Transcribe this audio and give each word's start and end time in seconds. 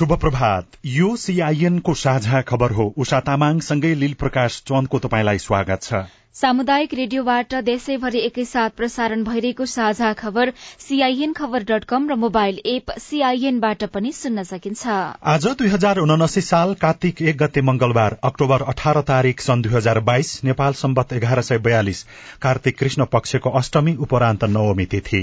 शुभ 0.00 0.12
प्रभात 0.16 0.76
यो 0.86 1.08
सीआईएनको 1.16 1.94
साझा 1.94 2.40
खबर 2.40 2.70
हो। 2.72 2.84
उषा 2.98 3.18
तामाङसँगै 3.20 3.92
लील 3.94 4.12
प्रकाश 4.14 4.54
चन्दको 4.68 4.98
तपाईँलाई 4.98 5.38
स्वागत 5.38 5.82
छ। 5.82 5.98
सामुदायिक 6.34 6.94
रेडियोबाट 6.94 7.54
देशैभरि 7.64 8.18
एकैसाथ 8.18 8.70
प्रसारण 8.70 9.24
भइरहेको 9.24 9.66
साझा 9.66 10.12
खबर 10.12 10.52
सीआईएन 10.80 11.32
खबर 11.32 11.64
डट 11.70 11.84
कम 11.84 12.08
र 12.10 12.16
मोबाइल 12.16 12.60
एप 12.66 12.92
सीआईएनबाट 12.98 13.84
पनि 13.92 14.12
सुन्न 14.12 14.42
सकिन्छ। 14.42 14.86
आज 15.32 15.46
दुई 15.58 15.68
हजार 15.68 15.98
उनासी 15.98 16.40
साल 16.40 16.72
कार्तिक 16.80 17.20
एक 17.22 17.36
गते 17.42 17.62
मंगलबार 17.62 18.16
अक्टोबर 18.24 18.62
अठार 18.72 19.00
तारीक 19.10 19.40
सन् 19.40 19.62
दुई 19.62 19.72
हजार 19.74 20.00
बाइस 20.08 20.32
नेपाल 20.44 20.80
सम्बत 20.80 21.12
एघार 21.12 21.42
सय 21.42 21.58
बयालिस। 21.68 22.02
कार्तिक 22.42 22.78
कृष्ण 22.78 23.04
पक्षको 23.12 23.50
अष्टमी 23.60 23.94
उपरान्त 24.00 24.44
नवमी 24.54 24.86
तिथि। 24.86 25.22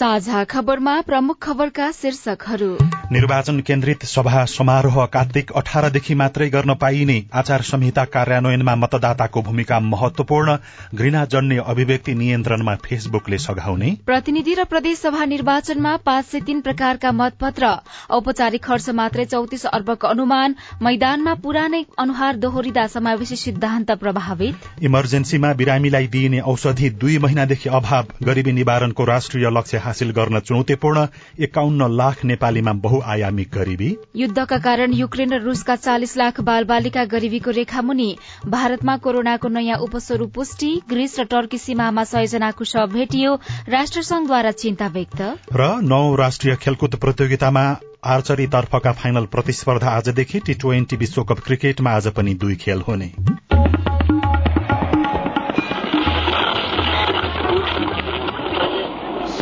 साझा 0.00 0.42
खबरमा 0.44 0.92
प्रमुख 1.00 1.36
खबरका 1.42 1.90
शीर्षकहरू। 1.92 2.68
निर्वाचन 3.12 3.58
केन्द्रित 3.60 4.04
सभा 4.04 4.44
समारोह 4.44 4.94
कार्तिक 5.06 5.50
अठारदेखि 5.52 6.14
मात्रै 6.14 6.48
गर्न 6.50 6.74
पाइने 6.74 7.16
आचार 7.32 7.62
संहिता 7.62 8.04
कार्यान्वयनमा 8.14 8.74
मतदाताको 8.76 9.42
भूमिका 9.42 9.80
महत्वपूर्ण 9.80 10.56
घृणा 10.94 11.24
जन्य 11.24 11.64
अभिव्यक्ति 11.66 12.14
नियन्त्रणमा 12.14 12.74
फेसबुकले 12.84 13.38
सघाउने। 13.38 13.90
प्रतिनिधि 14.06 14.54
र 14.54 14.64
प्रदेशसभा 14.64 15.24
निर्वाचनमा 15.24 15.96
पाँच 16.06 16.24
सय 16.26 16.40
तीन 16.40 16.60
प्रकारका 16.60 17.12
मतपत्र। 17.12 17.74
औपचारिक 18.10 18.64
खर्च 18.64 18.88
मात्रै 19.02 19.24
चौतिस 19.26 19.66
अर्बको 19.72 20.06
अनुमान। 20.06 20.56
मैदानमा 20.82 21.34
पुरानै 21.42 21.82
अनुहार 21.98 22.36
दोहोरिँदा 22.38 22.86
समावेशी 22.86 23.36
सिद्धान्त 23.36 23.90
प्रभावित। 24.00 24.82
इमर्जेन्सीमा 24.82 25.52
बिरामीलाई 25.60 26.06
दिइने 26.08 26.40
औषधि 26.46 26.90
दुई 27.04 27.18
महिनादेखि 27.18 27.68
अभाव। 27.68 28.16
गरिबी 28.24 28.52
निवारणको 28.52 29.04
राष्ट्रिय 29.04 29.50
लक्ष्य 29.50 29.88
हासिल 29.90 30.10
गर्न 30.12 30.40
चुनौतीपूर्ण 30.46 31.06
एकाउन्न 31.40 31.92
लाख 31.96 32.24
नेपालीमा 32.26 32.72
बहु 32.80 32.98
बहुआयामिक 33.00 33.48
गरिबी। 33.54 33.88
युद्धका 34.16 34.56
कारण 34.60 34.92
युक्रेन 34.92 35.32
र 35.32 35.40
रूसका 35.42 35.76
चालिस 35.76 36.16
लाख 36.16 36.40
बाल 36.40 36.64
बालिका 36.64 37.04
गरिबीको 37.06 37.50
रेखामुनि 37.50 38.08
भारतमा 38.46 38.96
कोरोनाको 38.96 39.48
नयाँ 39.48 39.78
उपस्वरूप 39.80 40.32
पुष्टि 40.34 40.70
ग्रीस 40.88 41.18
र 41.20 41.24
टर्की 41.24 41.58
सीमामा 41.58 42.04
सयजनाको 42.04 42.64
शव 42.64 42.86
भेटियो 42.92 43.34
राष्ट्रसंघद्वारा 43.68 44.50
चिन्ता 44.60 44.86
व्यक्त। 44.88 45.20
र 45.52 45.70
नौ 45.84 46.02
राष्ट्रिय 46.14 46.56
खेलकुद 46.56 46.96
प्रतियोगितामा 46.96 47.64
आर्चरी 48.06 48.46
तर्फका 48.46 48.92
फाइनल 48.94 49.24
प्रतिस्पर्धा 49.32 49.90
आजदेखि 49.90 50.40
टी 50.40 50.54
ट्वेन्टी 50.54 50.96
विश्वकप 50.96 51.46
क्रिकेटमा 51.46 51.90
आज 51.92 52.08
पनि 52.12 52.34
दुई 52.34 52.56
खेल 52.56 52.84
हुने। 52.88 53.12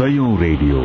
रेडियो। 0.00 0.80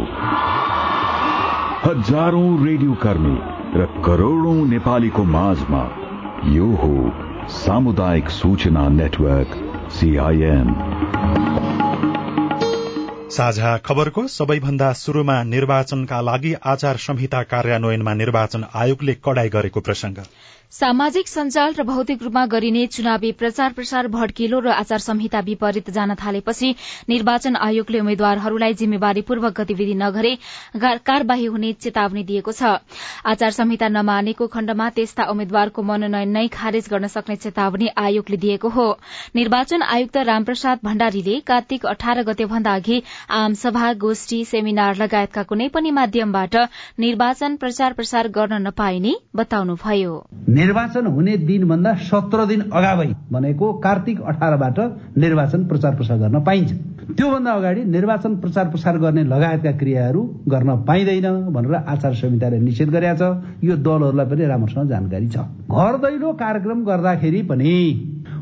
हजारौं 1.85 2.65
रेडियो 2.65 2.93
कर्मी 2.93 3.35
र 3.79 3.85
करोड़ौं 4.05 4.55
नेपालीको 4.55 5.23
माझमा 5.23 5.81
यो 6.47 6.65
हो 6.65 7.11
सामुदायिक 7.49 8.29
सूचना 8.29 8.87
नेटवर्क 8.89 9.53
सीआईएन 9.91 10.73
साझा 13.29 13.77
खबरको 13.77 14.27
सबैभन्दा 14.27 14.93
शुरूमा 14.93 15.43
निर्वाचनका 15.43 16.21
लागि 16.21 16.53
आचार 16.65 16.97
संहिता 16.97 17.43
कार्यान्वयनमा 17.43 18.13
निर्वाचन 18.13 18.65
आयोगले 18.75 19.13
कडाई 19.25 19.49
गरेको 19.49 19.79
प्रसंग 19.79 20.17
सामाजिक 20.71 21.27
सञ्जाल 21.27 21.73
र 21.73 21.83
भौतिक 21.85 22.23
रूपमा 22.23 22.45
गरिने 22.51 22.85
चुनावी 22.87 23.31
प्रचार 23.39 23.73
प्रसार 23.73 24.07
भड्किलो 24.09 24.59
र 24.59 24.69
आचार 24.73 24.99
संहिता 24.99 25.39
विपरीत 25.45 25.89
जान 25.89 26.13
थालेपछि 26.17 26.69
निर्वाचन 27.09 27.55
आयोगले 27.61 27.99
उम्मेद्वारहरूलाई 27.99 28.73
जिम्मेवारीपूर्वक 28.73 29.53
गतिविधि 29.59 29.93
नगरे 29.95 30.31
कार्यवाही 30.81 31.45
हुने 31.45 31.71
चेतावनी 31.77 32.23
दिएको 32.23 32.51
छ। 32.51 32.71
आचार 33.23 33.51
संहिता 33.51 33.87
नमानेको 33.89 34.47
खण्डमा 34.47 34.89
त्यस्ता 34.97 35.23
उम्मेद्वारको 35.29 35.81
मनोनयन 35.83 36.33
नै 36.37 36.47
खारेज 36.49 36.89
गर्न 36.89 37.07
सक्ने 37.07 37.35
चेतावनी 37.45 37.87
आयोगले 37.95 38.37
दिएको 38.47 38.69
हो। 38.69 38.87
निर्वाचन 39.35 39.81
आयुक्त 39.89 40.17
रामप्रसाद 40.25 40.79
भण्डारीले 40.83 41.39
कार्तिक 41.45 41.85
अठार 41.93 42.23
गते 42.23 42.49
भन्दा 42.49 42.73
अघि 42.73 43.01
आमसभा 43.29 43.93
गोष्ठी 44.01 44.43
सेमिनार 44.47 44.97
लगायतका 44.97 45.43
कुनै 45.53 45.69
पनि 45.69 45.91
माध्यमबाट 46.01 46.55
निर्वाचन 46.99 47.61
प्रचार 47.61 47.93
प्रसार 47.93 48.33
गर्न 48.33 48.61
नपाइने 48.67 49.15
बताउनुभयो। 49.35 50.17
निर्वाचन 50.53 51.05
हुने 51.07 51.35
दिनभन्दा 51.47 51.93
सत्र 52.07 52.45
दिन 52.45 52.61
अगावै 52.71 53.07
भनेको 53.31 53.71
कार्तिक 53.85 54.21
अठारबाट 54.21 54.79
निर्वाचन 55.17 55.65
प्रचार 55.67 55.95
प्रसार 55.95 56.17
गर्न 56.17 56.43
पाइन्छ। 56.43 56.71
त्योभन्दा 57.17 57.51
अगाडि 57.51 57.83
निर्वाचन 57.85 58.35
प्रचार 58.35 58.67
प्रसार 58.69 58.97
गर्ने 58.97 59.23
लगायतका 59.23 59.71
क्रियाहरू 59.79 60.21
गर्न 60.47 60.69
पाइँदैन 60.85 61.27
भनेर 61.55 61.75
आचार 61.75 62.13
संहिताले 62.13 62.59
निषेध 62.59 62.89
गरेका 62.89 63.15
छ। 63.15 63.63
यो 63.63 63.75
दलहरूलाई 63.77 64.25
पनि 64.25 64.45
राम्रोसँग 64.45 64.89
जानकारी 64.89 65.27
छ। 65.27 65.37
घर 65.67 65.93
दैलो 66.03 66.31
कार्यक्रम 66.43 66.83
गर्दाखेरि 66.85 67.41
पनि 67.49 67.73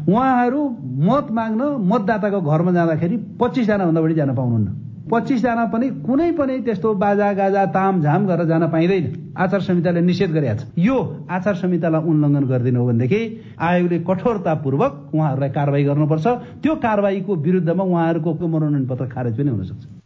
उहाँहरू 0.09 0.61
मत 1.07 1.27
माग्न 1.31 1.61
मतदाताको 1.89 2.39
घरमा 2.41 2.71
जाँदाखेरि 2.71 3.17
पच्चिसजना 3.39 3.85
भन्दा 3.85 4.01
बढी 4.01 4.15
जान 4.15 4.35
पाउनुहुन्न। 4.35 4.90
पच्चिसजना 5.09 5.65
पनि 5.73 5.87
कुनै 6.05 6.31
पनि 6.37 6.57
त्यस्तो 6.61 6.93
बाजा 6.93 7.31
गाजा 7.33 7.65
तामझाम 7.75 8.25
गरेर 8.27 8.45
जान 8.47 8.67
पाइँदैन। 8.71 9.05
आचार 9.37 9.61
संहिताले 9.61 10.01
निषेध 10.01 10.31
गरेका 10.31 10.55
छ 10.55 10.67
यो 10.77 10.97
आचार 11.29 11.55
संहितालाई 11.55 12.01
उल्लङ्घन 12.09 12.43
गरिदिनु 12.51 12.79
हो 12.79 12.85
भनेदेखि 12.87 13.21
आयोगले 13.59 13.99
कठोरतापूर्वक 14.09 14.91
उहाँहरूलाई 15.15 15.49
कारवाही 15.49 15.83
गर्नुपर्छ। 15.83 16.27
त्यो 16.61 16.75
कारवाहीको 16.85 17.35
विरुद्धमा 17.35 17.83
उहाँहरूको 17.83 18.47
मनोनयन 18.47 18.85
पत्र 18.87 19.05
खारेज 19.09 19.37
पनि 19.37 19.49
हुन 19.49 19.63
सक्छ 19.63 20.00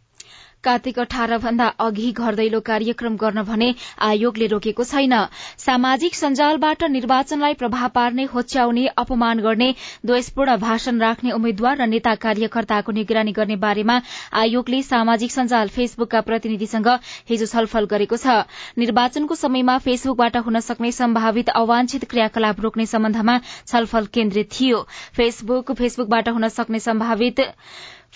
कार्तिक 0.66 0.98
अठार 1.00 1.36
भन्दा 1.38 1.66
अघि 1.80 2.10
घर 2.12 2.34
दैलो 2.34 2.60
कार्यक्रम 2.62 3.16
गर्न 3.16 3.42
भने 3.44 3.68
आयोगले 4.02 4.46
रोकेको 4.48 4.84
छैन। 4.84 5.14
सामाजिक 5.58 6.14
सञ्जालबाट 6.14 6.82
निर्वाचनलाई 6.90 7.54
प्रभाव 7.56 7.88
पार्ने 7.94 8.24
होच्याउने 8.32 8.86
अपमान 8.96 9.40
गर्ने 9.40 9.70
द्वेषपूर्ण 10.06 10.56
भाषण 10.58 11.00
राख्ने 11.00 11.30
उम्मेद्वार 11.32 11.76
र 11.76 11.86
नेता 11.86 12.14
कार्यकर्ताको 12.24 12.92
निगरानी 12.92 13.32
गर्ने 13.32 13.56
बारेमा 13.58 14.00
आयोगले 14.34 14.82
सामाजिक 14.84 15.30
सञ्जाल 15.32 15.68
फेसबुकका 15.76 16.20
प्रतिनिधिसँग 16.22 16.88
हिजो 17.28 17.46
छलफल 17.46 17.84
गरेको 17.86 18.16
छ। 18.16 18.36
निर्वाचनको 18.78 19.34
समयमा 19.36 19.78
फेसबुकबाट 19.80 20.36
हुन 20.46 20.60
सक्ने 20.62 20.92
सम्भावित 20.92 21.48
अवांछित 21.56 22.04
क्रियाकलाप 22.10 22.60
रोक्ने 22.60 22.86
सम्बन्धमा 22.86 23.38
छलफल 23.66 24.06
केन्द्रित 24.12 24.48
थियो। 24.52 24.82
फेसबुक 25.16 25.72
फेसबुकबाट 25.72 26.28
हुन 26.30 26.48
सक्ने 26.50 26.80
सम्भावित 26.80 27.40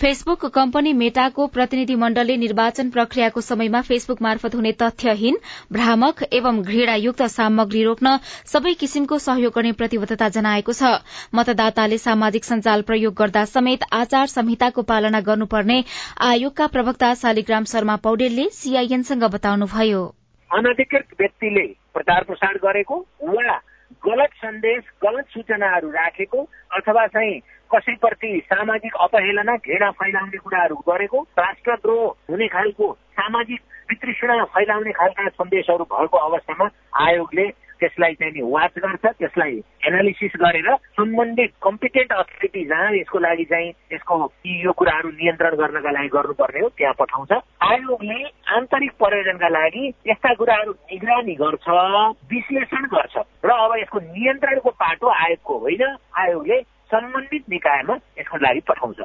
फेसबुक 0.00 0.44
कम्पनी 0.46 0.92
मेटाको 0.98 1.46
प्रतिनिधि 1.54 1.94
मण्डलले 1.94 2.36
निर्वाचन 2.36 2.90
प्रक्रियाको 2.90 3.40
समयमा 3.40 3.80
फेसबुक 3.88 4.22
मार्फत 4.22 4.54
हुने 4.54 4.72
तथ्यहीन 4.82 5.36
भ्रामक 5.72 6.22
एवं 6.32 6.62
घृणायुक्त 6.62 7.22
सामग्री 7.32 7.82
रोक्न 7.84 8.12
सबै 8.52 8.72
किसिमको 8.80 9.18
सहयोग 9.24 9.52
गर्ने 9.56 9.72
प्रतिबद्धता 9.82 10.28
जनाएको 10.38 10.72
छ। 10.72 10.92
मतदाताले 11.34 11.98
सामाजिक 12.00 12.44
सञ्जाल 12.44 12.86
प्रयोग 12.88 13.14
गर्दा 13.20 13.44
समेत 13.52 13.84
आचार 13.92 14.32
संहिताको 14.36 14.86
पालना 14.88 15.20
गर्नुपर्ने 15.28 15.78
आयोगका 16.30 16.72
प्रवक्ता 16.72 17.14
शालिग्राम 17.20 17.70
शर्मा 17.72 18.00
पौडेलले 18.02 18.48
सीआईएनसँग 18.56 19.30
बताउनुभयो। 19.36 20.02
अनधिकृत 20.50 21.16
व्यक्तिले 21.20 21.66
प्रचार 21.94 22.24
प्रसार 22.24 22.58
गरेको 22.64 23.04
गलत 24.02 24.34
सन्देश 24.40 24.84
गलत 25.04 25.24
सूचनाहरू 25.30 25.88
राखेको 25.92 26.38
अथवा 26.76 27.06
चाहिँ 27.14 27.40
कसैप्रति 27.74 28.30
सामाजिक 28.44 28.94
अपहेलना 29.00 29.56
घृणा 29.56 29.90
फैलाउने 29.90 30.38
कुराहरू 30.38 30.76
गरेको 30.88 31.26
राष्ट्रद्रोह 31.38 32.04
हुने 32.30 32.48
खालको 32.48 32.92
सामाजिक 33.12 33.60
वितृष्णा 33.90 34.44
फैलाउने 34.54 34.92
खालका 34.92 35.28
सन्देशहरू 35.28 35.84
भएको 35.84 36.18
अवस्थामा 36.18 36.68
आयोगले 37.06 37.48
त्यसलाई 37.80 38.14
चाहिँ 38.14 38.42
वाच 38.52 38.72
गर्छ 38.78 39.06
त्यसलाई 39.06 39.54
एनालिसिस 39.88 40.32
गरेर 40.36 40.68
सम्बन्धित 40.96 41.52
कम्पिटेन्ट 41.62 42.12
अथोरिटी 42.12 42.64
जहाँ 42.64 42.90
यसको 42.92 43.18
लागि 43.18 43.44
चाहिँ 43.44 43.68
यसको 43.92 44.16
यो 44.46 44.72
कुराहरू 44.72 45.08
नियन्त्रण 45.10 45.56
गर्नका 45.56 45.90
लागि 45.90 46.08
गर्नुपर्ने 46.08 46.60
हो 46.60 46.68
त्यहाँ 46.68 46.94
पठाउँछ। 46.98 47.32
आयोगले 47.62 48.18
आन्तरिक 48.56 48.92
प्रयोजनका 49.00 49.48
लागि 49.48 49.86
यस्ता 50.06 50.34
कुराहरू 50.34 50.72
निगरानी 50.92 51.34
गर्छ 51.40 51.68
विश्लेषण 52.32 52.84
गर्छ 52.94 53.16
र 53.44 53.50
अब 53.50 53.72
यसको 53.78 53.98
नियन्त्रणको 54.12 54.70
पाटो 54.76 55.06
आयोगको 55.16 55.58
होइन। 55.58 55.82
आयोगले 56.18 56.60
सम्बन्धित 56.90 57.48
निकायमा 57.48 57.94
यसको 58.18 58.36
लागि 58.36 58.60
पठाउँछ। 58.60 59.00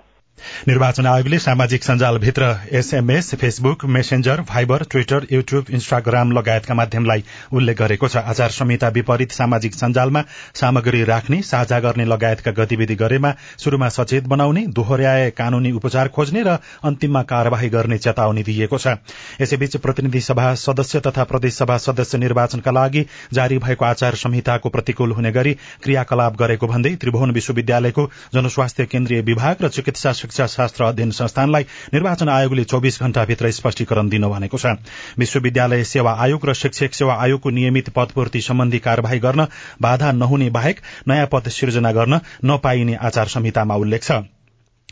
निर्वाचन 0.68 1.06
आयोगले 1.06 1.38
सामाजिक 1.40 1.84
सञ्जालभित्र 1.84 2.46
S M S 2.74 3.34
Facebook 3.36 3.84
messenger 3.86 4.42
Viber 4.50 4.84
Twitter 4.92 5.26
YouTube 5.32 5.66
Instagram 5.70 6.32
लगायतका 6.32 6.74
माध्यमलाई 6.74 7.24
उल्लेख 7.54 7.78
गरेको 7.78 8.08
छ। 8.08 8.18
आचार 8.26 8.50
संहिता 8.50 8.88
विपरीत 8.96 9.32
सामाजिक 9.32 9.74
सञ्जालमा 9.74 10.22
सामग्री 10.56 11.04
राख्ने 11.04 11.42
साझा 11.42 11.80
गर्ने 11.80 12.06
लगायतका 12.06 12.52
गतिविधि 12.52 12.96
गरेमा 12.96 13.32
शुरूमा 13.64 13.90
सचेत 13.90 14.28
बनाउने 14.28 14.66
दोहोर्याए 14.76 15.30
कानूनी 15.32 15.72
उपचार 15.72 16.08
खोज्ने 16.10 16.44
र 16.44 16.58
अन्तिममा 16.84 17.22
कार्यवाही 17.24 17.70
गर्ने 17.70 17.98
चेतावनी 17.98 18.44
दिइएको 18.44 18.78
छ। 18.78 18.96
यसैबीच 19.42 19.78
प्रतिनिधि 19.78 20.22
सभा 20.22 20.54
सदस्य 20.64 21.00
तथा 21.08 21.24
प्रदेश 21.26 21.58
सभा 21.58 21.78
सदस्य 21.86 22.18
निर्वाचनका 22.18 22.72
लागि 22.72 23.06
जारी 23.34 23.58
भएको 23.60 23.86
आचार 23.86 24.16
संहिताको 24.18 24.70
प्रतिकूल 24.70 25.12
हुने 25.12 25.32
गरी 25.32 25.54
क्रियाकलाप 25.84 26.38
गरेको 26.38 26.68
भन्दै 26.68 26.96
त्रिभुवन 26.98 27.32
विश्वविद्यालयको 27.32 28.10
जनस्वास्थ्य 28.36 28.86
केन्द्रीय 28.88 29.22
विभाग 29.32 29.64
र 29.64 29.70
चिकित्सा 29.70 30.14
शिक्षा 30.26 30.46
शास्त्र 30.48 30.84
अध्ययन 30.84 31.12
संस्थानलाई 31.12 31.64
निर्वाचन 31.94 32.30
आयोगले 32.30 32.64
चौविस 32.66 33.00
घण्टाभित्र 33.02 33.52
स्पष्टीकरण 33.52 34.10
दिन 34.10 34.28
भनेको 34.30 34.58
छ। 34.58 34.74
विश्वविद्यालय 35.20 35.84
सेवा 35.86 36.14
आयोग 36.18 36.50
र 36.50 36.54
शिक्षक 36.56 36.94
सेवा 36.94 37.22
आयोगको 37.24 37.50
नियमित 37.50 37.90
पदपूर्ति 37.96 38.42
सम्बन्धी 38.42 38.80
कार्यवाही 38.82 39.20
गर्न 39.20 39.48
बाधा 39.82 40.12
नहुने 40.12 40.50
बाहेक 40.50 40.80
नयाँ 41.08 41.28
पद 41.32 41.50
सिर्जना 41.52 41.92
गर्न 41.92 42.20
नपाइने 42.46 42.96
आचार 43.02 43.28
संहितामा 43.30 43.76
उल्लेख 43.78 44.04
छ। 44.04 44.35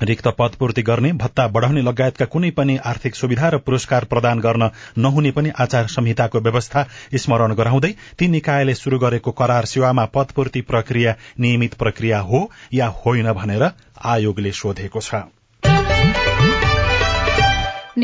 रिक्त 0.01 0.27
पदपूर्ति 0.27 0.81
गर्ने 0.81 1.11
भत्ता 1.13 1.47
बढ़ाउने 1.47 1.81
लगायतका 1.81 2.25
कुनै 2.25 2.49
पनि 2.51 2.77
आर्थिक 2.85 3.15
सुविधा 3.15 3.49
र 3.49 3.57
पुरस्कार 3.57 4.05
प्रदान 4.05 4.39
गर्न 4.39 4.69
नहुने 4.97 5.31
पनि 5.31 5.51
आचार 5.59 5.87
संहिताको 5.87 6.39
व्यवस्था 6.39 6.87
स्मरण 7.15 7.53
गराउँदै 7.53 7.93
ती 8.19 8.27
निकायले 8.27 8.75
शुरू 8.75 8.99
गरेको 8.99 9.31
करार 9.31 9.65
सेवामा 9.65 10.05
पदपूर्ति 10.05 10.61
प्रक्रिया 10.61 11.15
नियमित 11.39 11.73
प्रक्रिया 11.73 12.19
हो 12.19 12.51
या 12.73 12.87
होइन 13.05 13.31
भनेर 13.33 13.69
आयोगले 14.05 14.51
सोधेको 14.51 15.01
छ। 15.01 15.23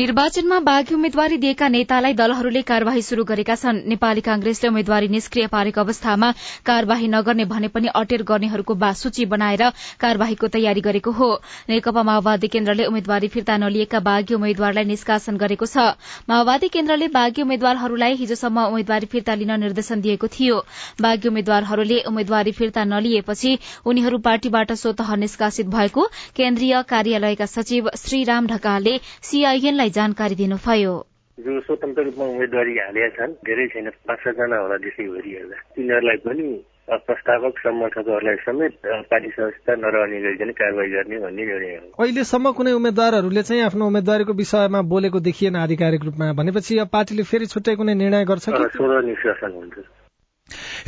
निर्वाचनमा 0.00 0.58
बाघी 0.64 0.94
उम्मेद्वारी 0.94 1.36
दिएका 1.36 1.66
नेतालाई 1.68 2.12
दलहरूले 2.16 2.60
कार्यवाही 2.64 3.02
शुरू 3.04 3.24
गरेका 3.28 3.54
छन्। 3.54 3.80
नेपाली 3.84 4.20
कांग्रेसले 4.24 4.68
उम्मेद्वारी 4.68 5.08
निष्क्रिय 5.12 5.46
पारेको 5.52 5.80
अवस्थामा 5.80 6.30
कार्यवाही 6.64 7.08
नगर्ने 7.12 7.44
भने 7.44 7.68
पनि 7.68 7.88
अटेर 7.92 8.22
गर्नेहरूको 8.24 8.74
सूची 8.96 9.24
बनाएर 9.28 9.62
कार्यवाहीको 10.00 10.48
तयारी 10.56 10.80
गरेको 10.80 11.10
हो। 11.12 11.28
नेकपा 11.68 12.02
माओवादी 12.02 12.48
केन्द्रले 12.48 12.84
उम्मेद्वारी 12.86 13.28
फिर्ता 13.28 13.56
नलिएका 13.60 14.00
बाघी 14.00 14.34
उम्मेद्वारलाई 14.34 14.84
निष्कासन 14.88 15.36
गरेको 15.36 15.66
छ। 15.66 15.84
माओवादी 16.32 16.68
केन्द्रले 16.70 17.08
बाघी 17.12 17.42
उम्मेद्वारहरूलाई 17.42 18.16
हिजोसम्म 18.22 18.64
उम्मेद्वारी 18.72 19.06
फिर्ता 19.12 19.34
लिन 19.36 19.52
निर्देशन 19.60 20.00
दिएको 20.00 20.32
थियो। 20.32 20.56
बाघी 21.00 21.28
उम्मेद्वारहरूले 21.28 22.00
उम्मेद्वारी 22.08 22.56
फिर्ता 22.56 22.84
नलिएपछि 22.86 23.52
उनीहरू 23.84 24.18
पार्टीबाट 24.24 24.72
स्वत 24.80 25.04
निष्कासित 25.18 25.68
भएको 25.76 26.08
केन्द्रीय 26.40 26.82
कार्यालयका 26.88 27.52
सचिव 27.52 27.92
श्रीराम 27.98 28.46
ढकालले 28.46 28.98
सीआईएन 29.28 29.88
लाई 29.90 29.98
जानकारी 29.98 30.34
दिनुभयो। 30.34 30.94
जो 31.38 31.60
स्वतन्त्र 31.66 32.02
रूपमा 32.04 32.24
उम्मेदवारी 32.24 32.74
हालेका 32.78 33.08
छन् 33.16 33.32
धेरै 33.42 33.66
छैन। 33.74 33.88
पाँच 34.06 34.18
छजना 34.22 34.56
होला 34.62 34.76
देशैभरि 34.86 35.30
हेर्दा 35.34 35.56
तिनीहरूलाई 35.74 36.18
पनि 36.26 36.46
प्रस्तावक 36.90 37.54
समर्थकहरूलाई 37.64 38.36
समेत 38.46 38.74
पार्टी 39.10 39.30
सदस्यता 39.30 39.72
नरहने 39.82 40.18
गरिकन 40.20 40.50
कारवाही 40.60 40.90
गर्ने 40.90 41.16
भन्ने 41.18 41.44
निर्णय 41.50 41.74
हो। 41.80 41.86
अहिलेसम्म 42.02 42.52
कुनै 42.58 42.72
उम्मेद्वारहरूले 42.78 43.42
चाहिँ 43.42 43.62
आफ्नो 43.62 43.86
उम्मेद्वारीको 43.86 44.32
विषयमा 44.42 44.80
बोलेको 44.92 45.18
देखिएन 45.26 45.56
आधिकारिक 45.56 46.02
रूपमा 46.04 46.32
भनेपछि 46.38 46.78
अब 46.78 46.88
पार्टीले 46.92 47.22
फेरि 47.30 47.46
छुट्टै 47.46 47.74
कुनै 47.80 47.94
निर्णय 47.94 48.24
गर्छ 48.30 48.46
सोह्र 48.76 49.02
निष्कासन 49.10 49.52
हुन्छ। 49.58 49.76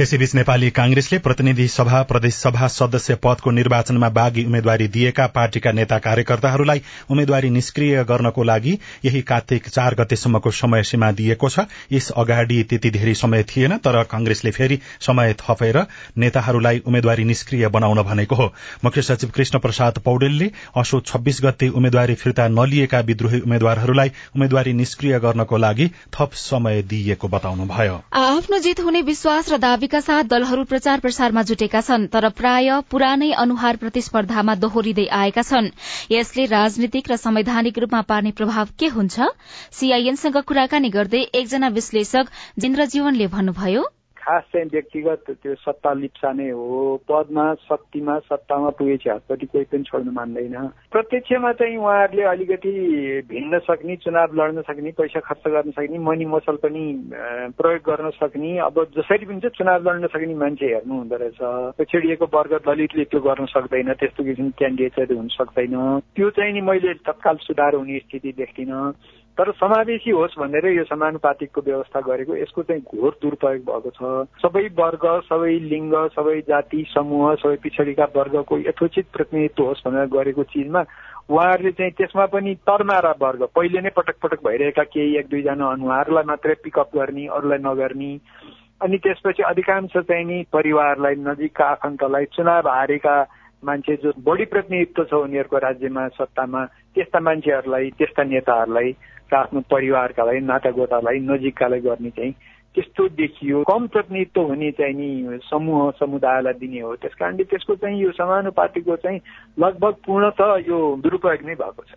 यसैबीच 0.00 0.35
नेपाली 0.35 0.70
कांग्रेसले 0.70 1.19
प्रतिनिधि 1.19 1.67
सभा 1.69 2.03
प्रदेश 2.03 2.35
सभा 2.35 2.67
सदस्य 2.69 3.14
पदको 3.23 3.50
निर्वाचनमा 3.50 4.09
बाघी 4.11 4.44
उम्मेद्वारी 4.44 4.88
दिएका 4.88 5.26
पार्टीका 5.35 5.73
नेता 5.73 5.99
कार्यकर्ताहरूलाई 5.99 6.82
उम्मेद्वारी 7.11 7.50
निष्क्रिय 7.50 8.03
गर्नको 8.05 8.43
लागि 8.43 8.79
यही 9.05 9.23
कार्तिक 9.23 9.69
चार 9.69 9.94
गतेसम्मको 9.94 10.50
समय 10.53 10.82
सीमा 10.82 11.11
दिएको 11.12 11.49
छ। 11.49 11.67
यस 11.93 12.11
अगाडि 12.17 12.62
त्यति 12.70 12.91
धेरै 12.91 13.14
समय 13.14 13.43
थिएन 13.44 13.76
तर 13.79 14.03
कांग्रेसले 14.11 14.50
फेरि 14.50 14.79
समय 15.00 15.35
थपेर 15.41 15.79
नेताहरूलाई 16.19 16.82
उम्मेद्वारी 16.87 17.25
निष्क्रिय 17.25 17.69
बनाउन 17.69 18.03
भनेको 18.03 18.35
हो। 18.35 18.53
मुख्य 18.85 19.03
सचिव 19.03 19.31
कृष्ण 19.35 19.59
प्रसाद 19.59 19.99
पौडेलले 20.05 20.50
असो 20.76 21.00
छब्बीस 21.06 21.41
गते 21.44 21.69
उम्मेद्वारी 21.70 22.14
फिर्ता 22.14 22.49
नलिएका 22.50 23.00
विद्रोही 23.03 23.41
उम्मेद्वारहरूलाई 23.41 24.12
उम्मेद्वारी 24.37 24.73
निष्क्रिय 24.73 25.19
गर्नको 25.19 25.56
लागि 25.56 25.91
थप 26.14 26.31
समय 26.35 26.82
दिइएको 26.82 27.29
बताउनुभयो। 27.29 28.00
आफ्नो 28.14 28.59
जित 28.59 28.81
हुने 28.81 29.03
विश्वास 29.03 29.51
र 29.52 29.56
दावीका 29.58 29.99
साथ 30.00 30.25
दलहरू 30.25 30.62
प्रचार 30.64 31.00
प्रसारमा 31.00 31.43
जुटेका 31.43 31.81
छन् 31.81 32.06
तर 32.08 32.28
प्राय 32.37 32.69
पुरानै 32.90 33.31
अनुहार 33.38 33.76
प्रतिस्पर्धामा 33.76 34.54
दोहोरिँदै 34.56 35.04
आएका 35.14 35.43
छन्। 35.43 35.69
यसले 36.10 36.44
राजनीतिक 36.49 37.12
र 37.12 37.16
संवैधानिक 37.19 37.78
रूपमा 37.78 38.00
पार्ने 38.08 38.32
प्रभाव 38.32 38.69
के 38.78 38.88
हुन्छ? 38.88 39.28
सीआईएनसँग 39.72 40.40
कुराकानी 40.44 40.90
गर्दै 40.90 41.20
एकजना 41.34 41.69
विश्लेषक 41.72 42.32
जिन्द्रजीवनले 42.58 43.26
भन्नुभयो 43.28 43.82
खास 44.22 44.42
चाहिँ 44.52 44.69
व्यक्तिगत 44.72 45.30
त्यो 45.42 45.54
सत्ता 45.54 45.92
लिप्सा 45.92 46.32
नै 46.32 46.50
हो। 46.50 46.96
पदमा 47.10 47.46
शक्तिमा 47.66 48.19
सत्तामा 48.30 48.70
पुगेपछि 48.78 49.10
हातपट्टि 49.10 49.46
कोही 49.46 49.64
पनि 49.64 49.82
छोड्नु 49.82 50.12
मान्दैन। 50.12 50.56
प्रत्यक्षमा 50.92 51.52
चाहिँ 51.52 51.76
उहाँहरूले 51.76 52.22
अलिकति 52.22 52.72
भिन्न 53.28 53.58
सक्ने 53.66 53.96
चुनाव 53.96 54.34
लड्न 54.38 54.62
सक्ने 54.62 54.90
पैसा 54.94 55.20
खर्च 55.20 55.44
गर्न 55.48 55.70
सक्ने 55.74 55.98
मनी 55.98 56.24
मसल 56.24 56.56
पनि 56.62 56.84
प्रयोग 57.58 57.82
गर्न 57.82 58.10
सक्ने 58.22 58.58
अब 58.62 58.76
जसरी 58.96 59.26
पनि 59.26 59.40
चाहिँ 59.42 59.56
चुनाव 59.58 59.88
लड्न 59.88 60.06
सक्ने 60.14 60.34
मान्छे 60.34 60.66
हेर्नु 60.66 60.94
हुँदो 60.94 61.16
रहेछ। 61.16 61.40
पिछडिएको 61.78 62.26
वर्ग 62.34 62.52
दलितले 62.62 63.04
त्यो 63.10 63.20
गर्न 63.20 63.46
सक्दैन 63.50 63.92
त्यस्तो 63.98 64.25
किसिमको 64.25 64.58
क्यान्डिडेटहरू 64.58 65.16
हुन 65.16 65.28
सक्दैन। 65.34 65.75
त्यो 66.14 66.30
चाहिँ 66.30 66.52
नि 66.52 66.60
मैले 66.62 66.94
तत्काल 67.02 67.36
सुधार 67.42 67.75
हुने 67.75 67.98
स्थिति 67.98 68.32
देख्दिनँ। 68.38 68.94
तर 69.38 69.50
समावेशी 69.55 70.11
होस् 70.11 70.38
भनेर 70.38 70.67
यो 70.69 70.84
समानुपातिकको 70.84 71.61
व्यवस्था 71.61 72.00
गरेको 72.02 72.37
यसको 72.37 72.62
चाहिँ 72.62 72.82
घोर 72.82 73.17
दुरुपयोग 73.23 73.62
भएको 73.64 73.90
छ। 73.90 74.26
सबै 74.38 74.64
वर्ग 74.76 75.05
सबै 75.25 75.52
लिङ्ग 75.67 75.94
सबै 76.12 76.40
जाति 76.49 76.84
समूह 76.88 77.34
सबै 77.37 77.56
पिछडिका 77.62 78.05
वर्गको 78.12 78.58
यथोचित 78.61 79.06
प्रतिनिधित्व 79.12 79.64
होस् 79.64 79.84
भनेर 79.84 80.06
गरेको 80.12 80.43
चिजमा 80.46 80.82
उहाँहरूले 81.29 81.73
चाहिँ 81.73 81.93
त्यसमा 81.93 82.26
पनि 82.29 82.55
तरमारा 82.62 83.14
वर्ग 83.19 83.46
पहिले 83.55 83.81
नै 83.81 83.90
पटक 83.96 84.20
पटक 84.23 84.44
भइरहेका 84.44 84.84
केही 84.90 85.17
एक 85.17 85.29
दुईजना 85.29 85.70
अनुहारलाई 85.70 86.25
मात्रै 86.26 86.55
पिकअप 86.62 86.90
गर्ने 86.93 87.26
अरूलाई 87.32 87.58
नगर्ने 87.62 88.12
अनि 88.81 88.99
त्यसपछि 88.99 89.43
अधिकांश 89.44 89.96
चाहिँ 90.02 90.25
नि 90.25 90.43
परिवारलाई 90.52 91.14
नजिकका 91.23 91.70
आफन्तलाई 91.70 92.25
चुनाव 92.32 92.69
हारेका 92.69 93.16
मान्छे 93.62 93.97
जो 93.97 94.12
बढी 94.21 94.45
प्रतिनिधित्व 94.47 95.04
छ 95.04 95.23
उनीहरूको 95.23 95.59
राज्यमा 95.61 96.06
सत्तामा 96.14 96.64
त्यस्ता 96.97 97.21
मान्छेहरूलाई 97.21 97.90
त्यस्ता 97.97 98.23
नेताहरूलाई 98.26 98.92
आफ्नो 99.34 99.60
परिवारकालाई 99.60 100.40
नातागोतालाई 100.40 101.18
नजिककालाई 101.18 101.80
गर्ने 101.80 102.10
चाहिँ 102.10 102.32
त्यस्तो 102.74 103.08
देखियो। 103.08 103.62
कम 103.62 103.86
प्रतिनिधित्व 103.86 104.40
हुने 104.40 104.70
चाहिँ 104.70 104.94
नि 104.94 105.38
समूह 105.44 105.90
समुदायलाई 105.90 106.52
दिने 106.52 106.80
हो। 106.80 106.96
त्यस 106.96 107.14
कारणले 107.14 107.44
त्यसको 107.44 107.74
चाहिँ 107.74 108.02
यो 108.02 108.10
समानुपातिको 108.12 108.96
चाहिँ 108.96 109.20
लगभग 109.58 109.94
पूर्णत 110.06 110.40
यो 110.68 110.96
दुरूपयोग 110.96 111.42
नै 111.46 111.54
भएको 111.54 111.82
छ। 111.82 111.94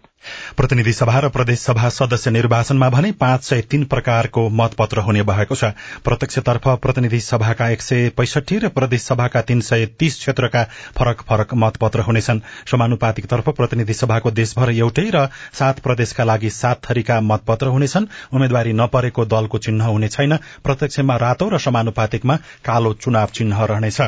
प्रतिनिधि 0.58 0.92
सभा 0.94 1.20
र 1.20 1.30
प्रदेश 1.30 1.60
सभा 1.60 1.90
सदस्य 1.90 2.32
निर्वाचनमा 2.32 2.90
भने 2.90 3.12
पाँच 3.12 3.44
सय 3.44 3.62
तीन 3.62 3.84
प्रकारको 3.84 4.48
मतपत्र 4.50 5.00
हुने 5.00 5.24
भएको 5.24 5.56
छ। 5.56 5.72
प्रत्यक्षतर्फ 6.04 6.68
प्रतिनिधि 6.82 7.20
सभाका 7.20 7.68
एक 7.70 7.82
सय 7.82 8.10
पैसठी 8.10 8.58
र 8.58 8.70
प्रदेश 8.70 9.02
सभाका 9.02 9.42
तीन 9.42 9.62
सय 9.62 9.86
तीस 10.00 10.18
क्षेत्रका 10.20 10.64
फरक 10.98 11.22
फरक 11.22 11.54
मतपत्र 11.54 12.00
हुनेछन्। 12.00 12.40
समानुपातिक 12.72 13.26
तर्फ 13.26 13.50
प्रतिनिधि 13.50 13.94
सभाको 13.94 14.32
देशभर 14.32 14.72
एउटै 14.72 15.10
र 15.16 15.28
सात 15.54 15.80
प्रदेशका 15.80 16.24
लागि 16.24 16.50
सात 16.50 16.82
थरीका 16.90 17.20
मतपत्र 17.22 17.68
हुनेछन्। 17.68 18.08
उम्मेद्वारी 18.34 18.74
नपरेको 18.74 19.26
दलको 19.26 19.58
चिन्ह 19.58 19.86
हुने 19.86 20.08
छैन। 20.08 20.38
प्रत्यक्षमा 20.64 21.16
रातो 21.18 21.50
र 21.50 21.60
समानुपातिकमा 21.60 22.36
कालो 22.66 22.94
चुनाव 22.96 23.28
चिन्ह 23.34 23.64
रहनेछ। 23.66 24.02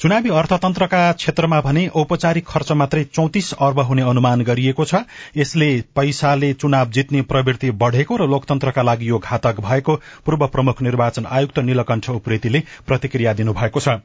चुनावी 0.00 0.30
अर्थतन्त्रका 0.30 1.00
क्षेत्रमा 1.12 1.60
भने 1.60 1.86
औपचारिक 1.96 2.46
खर्च 2.46 2.72
मात्रै 2.72 3.04
चौतिस 3.06 3.52
अर्ब 3.60 3.80
हुने 3.80 4.02
अनुमान 4.02 4.42
गरिएको 4.42 4.84
छ। 4.84 4.94
यसले 5.36 5.70
पैसाले 5.94 6.52
चुनाव 6.54 6.90
जित्ने 6.90 7.22
प्रवृत्ति 7.30 7.70
बढ़ेको 7.76 8.16
र 8.16 8.28
लोकतन्त्रका 8.28 8.82
लागि 8.82 9.08
यो 9.08 9.18
घातक 9.20 9.60
भएको 9.60 9.96
पूर्व 10.26 10.46
प्रमुख 10.48 10.82
निर्वाचन 10.82 11.26
आयुक्त 11.30 11.58
नीलकण्ठ 11.60 12.10
उप्रेतीले 12.10 12.62
प्रतिक्रिया 12.86 13.32
दिनुभएको 13.34 13.80
छ। 13.80 13.98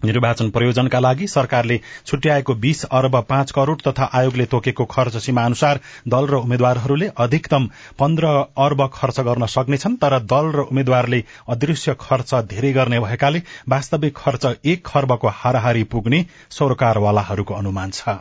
निर्वाचन 0.00 0.48
प्रयोजनका 0.50 0.98
लागि 1.00 1.26
सरकारले 1.26 1.78
छुट्याएको 2.06 2.54
बीस 2.54 2.84
अर्ब 2.92 3.16
पाँच 3.28 3.50
करोड़ 3.50 3.76
तथा 3.80 4.08
आयोगले 4.14 4.46
तोकेको 4.46 4.84
खर्च 4.84 5.16
सीमा 5.16 5.44
अनुसार 5.44 5.80
दल 6.08 6.26
र 6.26 6.34
उम्मेद्वारहरूले 6.36 7.10
अधिकतम 7.16 7.68
पन्ध्र 7.98 8.32
अर्ब 8.58 8.82
खर्च 8.94 9.20
गर्न 9.20 9.46
सक्नेछन् 9.46 9.96
तर 9.96 10.18
दल 10.26 10.50
र 10.52 10.66
उम्मेद्वारले 10.66 11.22
अदृश्य 11.48 11.96
खर्च 12.00 12.34
धेरै 12.50 12.72
गर्ने 12.72 13.00
भएकाले 13.00 13.42
वास्तविक 13.68 14.16
खर्च 14.16 14.46
एक 14.66 14.84
खर्बको 14.86 15.28
हाराहारी 15.36 15.84
पुग्ने 15.86 16.24
सरोकारवालाहरूको 16.50 17.54
अनुमान 17.54 17.90
छ। 17.92 18.18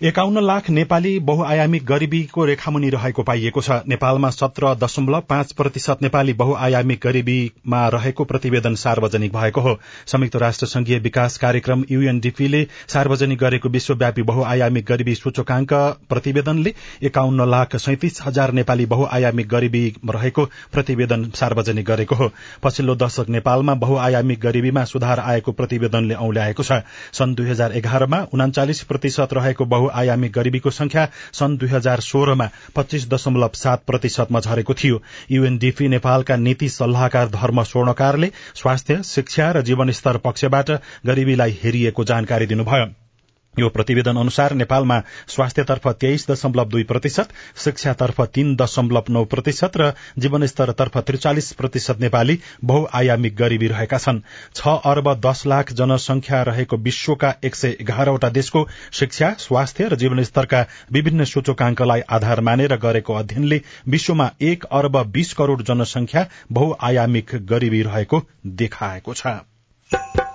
एकाउन्न 0.00 0.40
लाख 0.40 0.68
नेपाली 0.70 1.18
बहुआयामी 1.20 1.78
गरीबीको 1.78 2.44
रेखामुनि 2.44 2.90
रहेको 2.90 3.22
पाइएको 3.22 3.60
छ। 3.60 3.70
नेपालमा 3.88 4.28
सत्र 4.30 4.74
दशमलव 4.74 5.20
पाँच 5.28 5.52
प्रतिशत 5.52 6.02
नेपाली 6.02 6.32
बहुआयामी 6.32 6.94
गरीबीमा 7.02 7.80
रहेको 7.88 8.24
प्रतिवेदन 8.24 8.74
सार्वजनिक 8.80 9.32
भएको 9.32 9.60
हो। 9.60 9.76
संयुक्त 10.06 10.36
राष्ट्र 10.36 10.66
संघीय 10.66 10.98
विकास 10.98 11.36
कार्यक्रम 11.38 11.84
यूएनडीपीले 11.90 12.62
सार्वजनिक 12.88 13.38
गरेको 13.38 13.68
विश्वव्यापी 13.68 14.22
बहुआयामी 14.22 14.80
गरीबी 14.82 15.14
सूचकांक 15.14 15.74
प्रतिवेदनले 16.08 16.72
एकाउन्न 17.02 17.48
लाख 17.48 17.76
सैतिस 17.78 18.22
हजार 18.22 18.52
नेपाली 18.52 18.86
बहुआयामी 18.86 19.44
गरीबी 19.52 19.84
रहेको 20.10 20.44
प्रतिवेदन 20.72 21.30
सार्वजनिक 21.34 21.86
गरेको 21.86 22.14
हो। 22.14 22.30
पछिल्लो 22.62 22.94
दशक 22.96 23.28
नेपालमा 23.28 23.74
बहुआयामी 23.84 24.36
गरीबीमा 24.38 24.84
सुधार 24.86 25.20
आएको 25.26 25.52
प्रतिवेदनले 25.52 26.14
औल्याएको 26.16 26.62
छ। 26.62 26.80
सन् 27.12 27.34
दुई 27.34 27.48
हजार 27.50 27.76
एघारमा 27.76 28.24
उनाचालिस 28.32 28.82
प्रतिशत 28.84 29.38
रहेको 29.40 29.64
बहु 29.66 29.88
आयामी 29.94 30.28
गरीबीको 30.28 30.70
संख्या 30.70 31.08
सन् 31.32 31.56
दुई 31.58 31.68
हजार 31.68 32.00
सोह्रमा 32.00 32.48
पच्चीस 32.76 33.08
दशमलव 33.08 33.50
सात 33.54 33.84
प्रतिशतमा 33.86 34.40
झरेको 34.40 34.74
थियो। 34.74 35.02
यूएनडीपी 35.30 35.88
नेपालका 35.88 36.36
नीति 36.36 36.68
सल्लाहकार 36.68 37.28
धर्म 37.28 37.62
स्वर्णकारले 37.62 38.30
स्वास्थ्य 38.54 39.02
शिक्षा 39.02 39.50
र 39.50 39.62
जीवनस्तर 39.62 40.16
पक्षबाट 40.16 40.70
गरीबीलाई 41.06 41.58
हेरिएको 41.62 42.04
जानकारी 42.04 42.46
दिनुभयो। 42.46 43.09
यो 43.58 43.68
प्रतिवेदन 43.68 44.16
अनुसार 44.16 44.52
नेपालमा 44.54 44.98
स्वास्थ्यतर्फ 45.28 45.88
तेइस 46.00 46.26
दशमलव 46.30 46.68
दुई 46.68 46.82
प्रतिशत 46.82 47.32
शिक्षातर्फ 47.64 48.20
तीन 48.34 48.54
दशमलव 48.56 49.10
नौ 49.10 49.24
प्रतिशत 49.24 49.76
र 49.76 49.90
जीवनस्तरतर्फ 50.18 50.98
त्रिचालिस 51.00 51.52
प्रतिशत 51.52 52.00
नेपाली 52.00 52.38
बहुआयामिक 52.64 53.36
गरीबी 53.36 53.68
रहेका 53.68 53.98
छन्। 53.98 54.20
छ 54.54 54.76
अर्ब 54.86 55.12
दश 55.20 55.42
लाख 55.46 55.72
जनसंख्या 55.72 56.42
रहेको 56.42 56.76
विश्वका 56.78 57.34
एक 57.44 57.54
सय 57.54 57.76
एघारवटा 57.80 58.28
देशको 58.30 58.66
शिक्षा 58.92 59.34
स्वास्थ्य 59.40 59.88
र 59.88 59.96
जीवनस्तरका 59.96 60.64
विभिन्न 60.92 61.24
सूचकांकलाई 61.26 62.00
आधार 62.10 62.40
मानेर 62.40 62.76
गरेको 62.78 63.14
अध्ययनले 63.14 63.60
विश्वमा 63.88 64.30
एक 64.46 64.64
अर्ब 64.72 65.02
बीस 65.10 65.32
करोड़ 65.34 65.60
जनसंख्या 65.62 66.26
बहुआयामिक 66.52 67.38
गरीबी 67.46 67.82
रहेको 67.82 68.22
देखाएको 68.56 69.14
छ। 69.14 70.29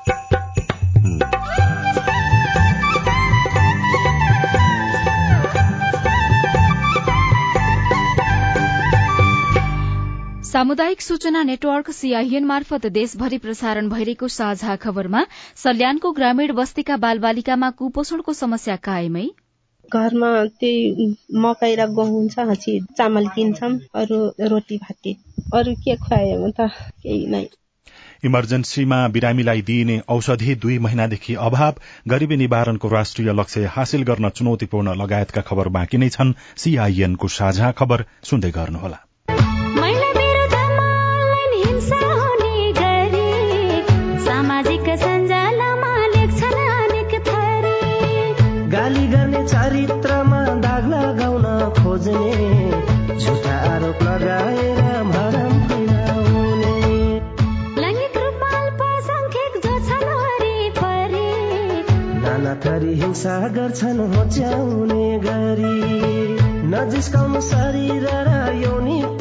सामुदायिक 10.66 11.02
सूचना 11.02 11.42
नेटवर्क 11.44 11.90
सीआईएन 11.92 12.46
मार्फत 12.46 12.86
देशभरि 12.94 13.38
प्रसारण 13.38 13.90
भइरहेको 13.90 14.28
साझा 14.36 14.76
खबरमा 14.76 15.22
सल्यानको 15.64 16.12
ग्रामीण 16.12 16.54
बस्तीका 16.60 16.96
बालबालिकामा 17.04 17.70
कुपोषणको 17.82 18.34
समस्या 18.34 18.76
कायमै। 18.88 19.26
घरमा 19.92 20.32
त्यही 20.58 21.06
मकै 21.38 21.72
र 21.76 21.86
गहुँ 21.92 22.10
हुन्छ 22.10 22.48
हँसी 22.50 22.74
चामल 22.98 23.28
किन्छौँ 23.38 23.72
अरू 24.02 24.20
रोटी 24.48 24.78
भाती 24.82 25.16
अरू 25.52 25.76
के 25.86 25.96
खुवायो 26.02 26.50
त 26.50 26.70
केही 26.74 27.22
नै। 27.28 27.46
इमर्जेन्सीमा 28.26 29.06
बिरामीलाई 29.14 29.62
दिइने 29.62 30.02
औषधि 30.10 30.56
दुई 30.66 30.78
महिनादेखि 30.90 31.42
अभाव 31.48 31.82
गरिबी 32.10 32.38
निवारणको 32.38 32.96
राष्ट्रिय 32.98 33.34
लक्ष्य 33.42 33.74
हासिल 33.78 34.12
गर्न 34.12 34.38
चुनौतीपूर्ण 34.38 35.02
लगायतका 35.04 35.50
खबर 35.50 35.76
बाँकी 35.78 36.06
नै 36.06 36.10
छन्। 36.18 36.38
सीआईएनको 36.64 37.36
साझा 37.40 37.72
खबर 37.82 38.06
सुन्दै 38.32 38.58
गर्नुहोला। 38.58 39.06
गाली 48.74 49.06
गर्ने 49.08 49.42
चरित्रमा 49.48 50.40
दाग 50.66 50.86
लगाउन 50.94 51.46
खोज्ने 51.78 52.32
झुटा 53.18 53.56
आरोप 53.74 54.02
लगाएर 54.04 54.82
भरम 55.12 55.54
फैलाउने 55.68 56.76
लैङ्गिक 57.82 58.18
रूपमा 58.18 58.50
अल्पसङ्ख्यक 58.62 59.54
जो 59.66 59.74
छन् 59.88 60.08
वरिपरि 60.22 61.30
नाना 62.26 62.54
थरी 62.66 62.94
हिंसा 63.02 63.36
गर्छन् 63.58 64.02
होच्याउने 64.16 65.08
गरी। 65.28 65.78
नजिस्काउनु 66.74 67.42
शरीर 67.52 68.06
र 68.28 68.30
यौनिकतालाई 68.64 69.15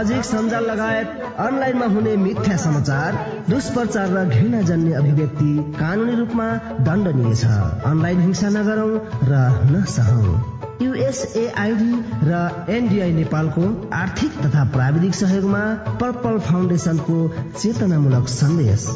सामाजिक 0.00 0.24
सञ्जाल 0.24 0.64
लगायत 0.64 1.08
अनलाइनमा 1.38 1.86
हुने 1.86 2.16
मिथ्या 2.16 2.56
समाचार 2.56 3.16
दुष्प्रचार 3.48 4.08
र 4.08 4.24
घृणा 4.26 4.60
जन्य 4.62 4.92
अभिव्यक्ति 4.92 5.50
कानूनी 5.76 6.14
रूपमा 6.16 6.46
दण्डनीय 6.80 7.34
छ। 7.34 7.44
अनलाइन 7.84 8.20
हिंसा 8.20 8.48
नगरौं 8.48 8.92
र 9.28 9.42
नसहौं। 9.72 10.32
युएसएआईडी 10.80 11.92
र 12.24 12.40
एनडीआई 12.70 13.12
नेपालको 13.12 13.64
आर्थिक 13.92 14.40
तथा 14.40 14.64
प्राविधिक 14.72 15.14
सहयोगमा 15.14 15.64
पर्पल 16.00 16.38
फाउन्डेसनको 16.48 17.18
चेतनामूलक 17.60 18.28
सन्देश। 18.40 18.88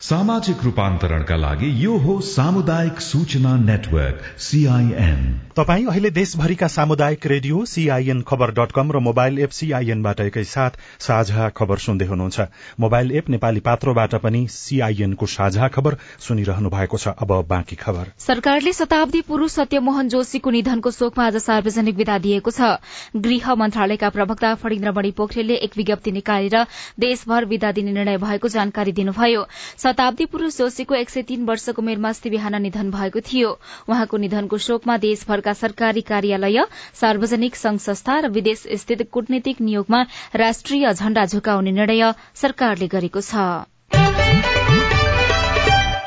सामाजिक 0.00 0.62
रूपान्तरणका 0.64 1.36
लागि 1.36 1.68
यो 1.84 1.96
हो 1.98 2.20
सामुदायिक 2.20 3.00
सूचना 3.00 3.54
नेटवर्क 3.56 4.24
सीआईएन 4.38 5.20
तपाई 5.56 5.84
अहिले 5.84 6.10
देशभरिका 6.10 6.66
सामुदायिक 6.68 7.26
radio 7.26 7.64
C I N 7.64 8.20
Khabar 8.22 8.50
dot 8.52 8.72
com 8.72 8.92
र 8.92 8.98
मोबाइल 9.00 9.38
एप 9.38 9.50
सीआईएनबाट 9.50 10.20
एकैसाथ 10.20 10.76
साझा 11.00 11.48
खबर 11.50 11.78
सुन्दै 11.78 12.06
हुनुहुन्छ। 12.06 12.40
मोबाइल 12.80 13.12
एप 13.12 13.30
नेपाली 13.30 13.60
पात्रोबाट 13.60 14.14
पनि 14.20 14.46
सीआईएनको 14.50 15.26
साझा 15.26 15.68
खबर 15.68 15.96
सुनिरहनु 16.20 16.70
भएको 16.70 16.96
छ। 16.98 17.16
अब 17.16 17.32
बाँकी 17.48 17.76
खबर। 17.76 18.12
सरकारले 18.18 18.72
शताब्दी 18.72 19.20
पुरूष 19.22 19.52
सत्यमोहन 19.52 20.08
जोशीको 20.08 20.50
निधनको 20.50 20.90
शोकमा 20.90 21.26
आज 21.26 21.36
सार्वजनिक 21.40 21.96
विदा 21.96 22.18
दिएको 22.20 22.50
छ। 22.50 22.76
गृह 23.16 23.54
मन्त्रालयका 23.54 24.08
प्रवक्ता 24.10 24.54
फणिन्द्रमणि 24.60 25.10
पोखरेलले 25.16 25.56
एक 25.64 25.76
विज्ञप्ति 25.76 26.12
निकालेर 26.12 26.62
देशभर 27.00 27.44
विदा 27.46 27.72
दिने 27.72 27.92
निर्णय 27.92 28.18
भएको 28.20 28.48
जानकारी 28.50 28.92
दिनुभयो। 28.92 29.46
शताब्दी 29.86 30.24
पुरूष 30.26 30.56
जोशीको 30.58 30.94
एक 30.94 31.10
सय 31.10 31.22
तीन 31.22 31.44
वर्षको 31.46 31.82
उमेरमा 31.82 32.08
अस्ति 32.08 32.30
बिहान 32.30 32.60
निधन 32.62 32.90
भएको 32.90 33.20
थियो। 33.22 33.50
उहाँको 33.88 34.16
निधनको 34.16 34.58
शोकमा 34.58 34.96
देशभरका 34.98 35.52
सरकारी 35.52 36.00
कार्यालय 36.02 36.64
सार्वजनिक 37.00 37.56
संघ 37.56 37.78
संस्था 37.78 38.18
र 38.18 38.30
विदेश 38.34 38.66
स्थित 38.82 39.08
कूटनीतिक 39.12 39.60
नियोगमा 39.60 40.02
राष्ट्रिय 40.34 40.92
झण्डा 40.92 41.24
झुकाउने 41.26 41.70
निर्णय 41.70 42.12
सरकारले 42.34 42.88
गरेको 42.88 43.20
छ। 43.22 44.55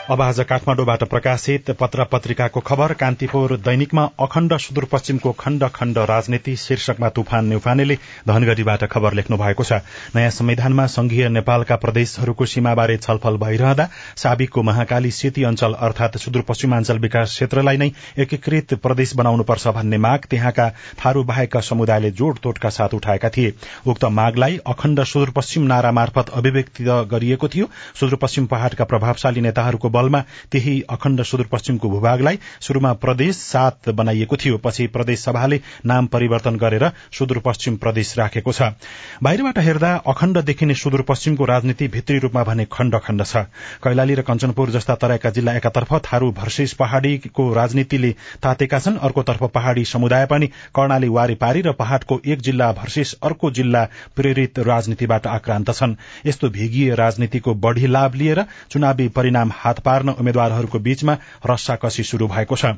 अब 0.09 0.21
आज 0.21 0.39
काठमाडौँबाट 0.49 1.03
प्रकाशित 1.03 1.69
पत्र 1.79 2.03
पत्रिकाको 2.11 2.59
खबर 2.59 2.93
कान्तिपुर 2.99 3.55
दैनिकमा 3.57 4.03
अखण्ड 4.19 4.55
सुदूरपश्चिमको 4.57 5.31
खण्ड 5.39 5.63
खण्ड 5.69 5.97
राजनीति 6.09 6.55
शीर्षकमा 6.57 7.09
तुफान 7.09 7.45
न्यौफानेले 7.45 7.95
धनगढ़ीबाट 8.27 8.83
खबर 8.85 9.13
लेख्नु 9.13 9.37
भएको 9.37 9.63
छ। 9.63 9.73
नयाँ 10.15 10.29
संविधानमा 10.29 10.85
संघीय 10.87 11.27
नेपालका 11.29 11.75
प्रदेशहरूको 11.75 12.45
सीमाबारे 12.45 12.95
छलफल 12.97 13.37
भइरहँदा 13.37 13.87
साबिकको 14.17 14.63
महाकाली 14.63 15.11
सेती 15.11 15.43
अञ्चल 15.43 15.73
अर्थात 15.79 16.17
सुदूरपश्चिमाञ्चल 16.17 16.99
विकास 16.99 17.29
क्षेत्रलाई 17.29 17.77
नै 17.77 17.91
एकीकृत 18.17 18.73
प्रदेश 18.81 19.15
बनाउनुपर्छ 19.15 19.67
भन्ने 19.77 19.97
माग 19.99 20.25
त्यहाँका 20.29 20.67
थारू 21.05 21.23
बाहेकका 21.23 21.59
समुदायले 21.69 22.11
जोड़तोड़का 22.13 22.69
साथ 22.71 22.93
उठाएका 22.93 23.29
थिए। 23.29 23.53
उक्त 23.85 24.05
मागलाई 24.15 24.59
अखण्ड 24.67 25.03
सुदूरपश्चिम 25.03 25.67
नारा 25.67 25.91
मार्फत 25.91 26.33
अभिव्यक्त 26.33 26.81
गरिएको 27.13 27.47
थियो। 27.47 27.69
सुदूरपश्चिम 27.95 28.45
पहाड़का 28.47 28.85
प्रभावशाली 28.85 29.41
नेताहरूको 29.41 29.97
बलमा 29.99 30.23
त्यही 30.51 30.81
अखण्ड 30.89 31.23
सुदूरपश्चिमको 31.23 31.89
भूभागलाई 31.89 32.39
शुरूमा 32.61 32.93
प्रदेश 33.03 33.35
सात 33.35 33.89
बनाइएको 33.91 34.35
थियो। 34.35 34.57
पछि 34.59 34.87
प्रदेश 34.89 35.19
सभाले 35.19 35.59
नाम 35.85 36.05
परिवर्तन 36.07 36.55
गरेर 36.57 36.89
सुदूरपश्चिम 37.11 37.75
प्रदेश 37.77 38.17
राखेको 38.17 38.51
छ। 38.51 38.71
बाहिरबाट 39.23 39.57
हेर्दा 39.59 39.93
अखण्ड 40.07 40.37
देखिने 40.45 40.73
सुदूरपश्चिमको 40.75 41.45
राजनीति 41.45 41.87
भित्री 41.89 42.17
रूपमा 42.19 42.43
भने 42.43 42.65
खण्ड 42.71 42.99
खण्ड 42.99 43.23
छ। 43.23 43.43
कैलाली 43.83 44.15
र 44.15 44.21
कञ्चनपुर 44.21 44.69
जस्ता 44.69 44.95
तराईका 44.95 45.29
जिल्ला 45.29 45.53
एकातर्फ 45.55 45.93
थारू 46.05 46.31
भर्सेस 46.31 46.73
पहाड़ीको 46.79 47.51
राजनीतिले 47.53 48.11
तातेका 48.43 48.79
छन्। 48.79 48.97
अर्कोतर्फ 48.99 49.43
पहाड़ी 49.53 49.85
समुदाय 49.85 50.25
पनि 50.25 50.47
कर्णाली 50.75 51.07
वारीपारी 51.09 51.61
र 51.61 51.71
पहाड़को 51.73 52.19
एक 52.25 52.41
जिल्ला 52.41 52.71
भर्सेस 52.73 53.15
अर्को 53.23 53.51
जिल्ला 53.51 53.83
प्रेरित 54.15 54.59
राजनीतिबाट 54.61 55.27
आक्रान्त 55.29 55.71
छन्। 55.71 55.95
यस्तो 56.25 56.49
भेगिए 56.49 56.95
राजनीतिको 56.95 57.53
बढ़ी 57.57 57.87
लाभ 57.89 58.15
लिएर 58.15 58.43
चुनावी 58.71 59.07
परिणाम 59.09 59.51
हात 59.55 59.79
पार्न 59.89 60.15
उम्मेद्वारहरूको 60.15 60.79
बीचमा 60.81 61.17
रस्साकसी 61.47 62.03
शुरू 62.05 62.27
भएको 62.29 62.55
छ। 62.55 62.77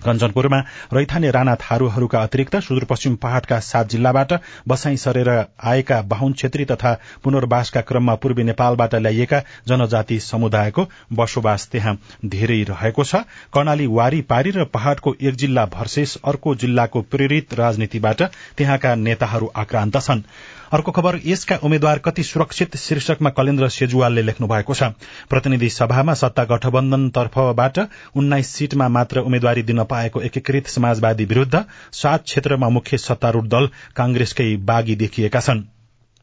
कञ्चनपुरमा 0.00 0.58
रैथाने 0.92 1.30
राणा 1.30 1.54
थारूहरूका 1.56 2.22
अतिरिक्त 2.22 2.56
सुदूरपश्चिम 2.58 3.14
पहाड़का 3.16 3.58
सात 3.60 3.88
जिल्लाबाट 3.88 4.32
बसाई 4.68 4.96
सरेर 4.96 5.28
आएका 5.64 6.00
बाहुन 6.02 6.32
छेत्री 6.32 6.64
तथा 6.64 6.92
पुनर्वासका 7.24 7.80
क्रममा 7.80 8.14
पूर्वी 8.14 8.44
नेपालबाट 8.44 8.94
ल्याइएका 8.96 9.40
जनजाति 9.68 10.18
समुदायको 10.20 10.86
बसोबास 11.12 11.68
त्यहाँ 11.72 11.96
धेरै 12.26 12.62
रहेको 12.64 13.04
छ। 13.04 13.22
कर्णाली 13.54 13.86
वारी 13.88 14.20
पारी 14.26 14.50
र 14.50 14.64
पहाड़को 14.74 15.14
एक 15.20 15.34
जिल्ला 15.36 15.64
भर्सेस 15.72 16.16
अर्को 16.24 16.54
जिल्लाको 16.56 17.02
प्रेरित 17.06 17.54
राजनीतिबाट 17.54 18.22
त्यहाँका 18.58 18.94
नेताहरू 18.98 19.50
आक्रान्त 19.56 19.96
छन्। 19.98 20.22
अर्को 20.74 20.92
खबर 20.92 21.18
यसका 21.24 21.56
उम्मेद्वार 21.62 21.98
कति 21.98 22.22
सुरक्षित 22.22 22.76
शीर्षकमा 22.76 23.30
कलेन्द्र 23.30 23.68
सेजुवालले 23.68 24.22
लेख्नु 24.22 24.46
भएको 24.48 24.74
छ। 24.74 24.82
प्रतिनिधि 25.30 25.68
सभामा 25.70 26.14
सत्ता 26.14 26.44
गठबन्धन 26.44 27.08
तर्फबाट 27.10 27.78
उन्नाइस 28.16 28.48
सीटमा 28.50 28.88
मात्र 28.88 29.20
उम्मेद्वारी 29.20 29.62
दिन 29.62 29.82
पाएको 29.84 30.22
एकीकृत 30.22 30.66
समाजवादी 30.68 31.24
विरूद्ध 31.24 31.64
सात 31.92 32.24
क्षेत्रमा 32.24 32.68
मुख्य 32.70 32.98
सत्तारूढ़ 32.98 33.46
दल 33.48 33.68
कांग्रेसकै 33.96 34.56
बागी 34.64 34.96
देखिएका 34.96 35.40
छन्। 35.40 35.62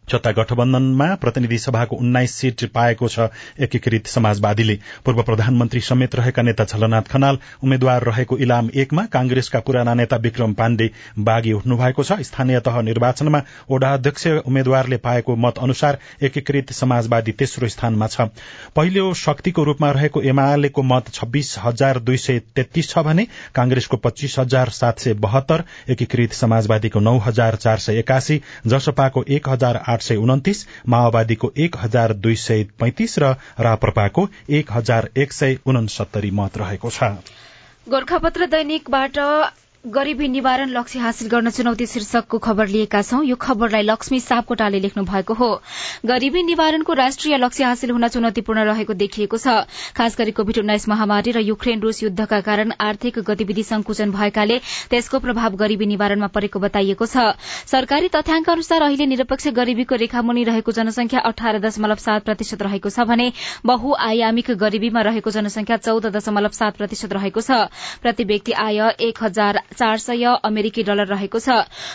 सत्ता 0.07 0.31
गठबन्धनमा 0.31 1.05
प्रतिनिधि 1.15 1.57
सभाको 1.57 1.95
उन्नाइस 1.95 2.33
सीट 2.35 2.63
पाएको 2.73 3.07
छ 3.07 3.27
एकीकृत 3.59 4.07
समाजवादीले। 4.07 4.77
पूर्व 5.05 5.21
प्रधानमन्त्री 5.23 5.81
समेत 5.81 6.15
रहेका 6.15 6.41
नेता 6.41 6.63
झलनाथ 6.65 7.07
खनाल 7.11 7.37
उम्मेद्वार 7.63 8.03
रहेको 8.03 8.37
इलाम 8.37 8.69
एकमा 8.75 9.05
कांग्रेसका 9.07 9.59
पुराना 9.59 9.93
नेता 9.93 10.17
विक्रम 10.17 10.53
पाण्डे 10.53 10.89
बागी 11.19 11.53
उठ्नु 11.53 11.77
भएको 11.77 12.03
छ। 12.03 12.19
स्थानीय 12.21 12.59
तह 12.59 12.81
निर्वाचनमा 12.81 13.41
ओडा 13.69 13.93
अध्यक्ष 13.93 14.27
उम्मेद्वारले 14.27 14.97
पाएको 14.99 15.35
मत 15.37 15.57
अनुसार 15.59 15.99
एकीकृत 16.21 16.73
समाजवादी 16.73 17.31
तेस्रो 17.33 17.67
स्थानमा 17.69 18.07
छ। 18.07 18.27
पहिलो 18.75 19.13
शक्तिको 19.15 19.63
रूपमा 19.63 19.91
रहेको 19.91 20.21
एमालेको 20.33 20.83
मत 20.83 21.13
छब्बीस 21.13 21.55
हजार 21.63 21.99
दुई 22.01 22.17
सय 22.17 22.39
तेत्तीस 22.55 22.89
छ 22.89 23.05
भने 23.05 23.27
कांग्रेसको 23.55 23.97
पच्चीस 23.99 24.35
हजार 24.39 24.69
सात 24.73 24.99
सय 24.99 25.13
बहत्तर 25.21 25.63
एकीकृत 25.89 26.33
समाजवादीको 26.33 26.99
नौ 26.99 27.17
हजार 27.21 27.55
चार 27.57 27.77
सय 27.79 27.99
एकासी 27.99 28.41
जसपाको 28.67 29.25
एक 29.29 29.49
हजार 29.49 29.83
आठ 29.87 29.99
सय 30.01 30.15
उन्तिस 30.15 30.65
माओवादीको 30.87 31.51
एक 31.57 31.75
हजार 31.77 32.13
दुई 32.13 32.35
सय 32.35 32.63
पैंतिस 32.79 33.19
र 33.19 33.35
राप्रपाको 33.59 34.27
एक 34.49 34.71
हजार 34.71 35.09
एक 35.17 35.33
सय 35.33 35.57
उनसत्तरी 35.65 36.31
मत 36.31 36.57
रहेको 36.57 36.89
छ। 36.89 37.03
गोर्खापत्र 37.89 38.45
दैनिकबाट 38.45 39.17
गरीबी 39.85 40.27
निवारण 40.27 40.69
लक्ष्य 40.69 40.99
हासिल 40.99 41.27
गर्न 41.27 41.49
चुनौती 41.49 41.85
शीर्षकको 41.87 42.37
खबर 42.37 42.67
लिएका 42.67 43.01
छौं। 43.01 43.23
यो 43.25 43.35
खबरलाई 43.35 43.81
लक्ष्मी 43.81 44.19
सापकोटाले 44.19 44.79
लेख्नु 44.79 45.03
भएको 45.03 45.33
हो। 45.33 45.49
गरीबी 46.05 46.43
निवारणको 46.43 46.93
राष्ट्रिय 46.93 47.37
लक्ष्य 47.37 47.63
हासिल 47.63 47.91
हुन 47.91 48.07
चुनौतीपूर्ण 48.07 48.63
रहेको 48.63 48.93
देखिएको 48.93 49.37
छ। 49.37 49.65
खास 49.97 50.17
गरी 50.17 50.31
कोविड 50.31 50.57
उन्नाइस 50.59 50.87
महामारी 50.89 51.31
र 51.31 51.39
युक्रेन 51.41 51.81
रूस 51.81 52.03
युद्धका 52.03 52.39
कारण 52.41 52.71
आर्थिक 52.79 53.17
गतिविधि 53.25 53.63
संकुचन 53.63 54.11
भएकाले 54.11 54.59
त्यसको 54.91 55.19
प्रभाव 55.19 55.55
गरीबी 55.57 55.85
निवारणमा 55.87 56.27
परेको 56.29 56.59
बताइएको 56.61 57.05
छ। 57.05 57.33
सरकारी 57.65 58.09
तथ्याङ्क 58.13 58.49
अनुसार 58.49 58.81
अहिले 58.83 59.05
निरपेक्ष 59.07 59.47
गरीबीको 59.49 59.95
रेखामुनि 59.97 60.43
रहेको 60.43 60.71
जनसंख्या 60.71 61.25
अठार 61.25 61.59
दशमलव 61.59 62.05
सात 62.05 62.29
प्रतिशत 62.29 62.61
रहेको 62.61 62.89
छ 62.91 63.09
भने 63.09 63.31
बहुआयामिक 63.65 64.51
गरीबीमा 64.61 65.01
रहेको 65.09 65.31
जनसंख्या 65.31 65.81
चौध 65.81 66.05
दशमलव 66.13 66.53
सात 66.53 66.77
प्रतिशत 66.77 67.13
रहेको 67.13 67.41
छ। 67.41 67.65
प्रति 68.01 68.29
व्यक्ति 68.29 68.51
आय 68.59 68.79
एक 69.01 69.23
हजार 69.23 69.61
चार 69.73 69.97
सय 69.99 70.23
अमेरिकी 70.43 70.83
डलर 70.83 71.07
रहेको 71.07 71.39
छ। 71.39 71.49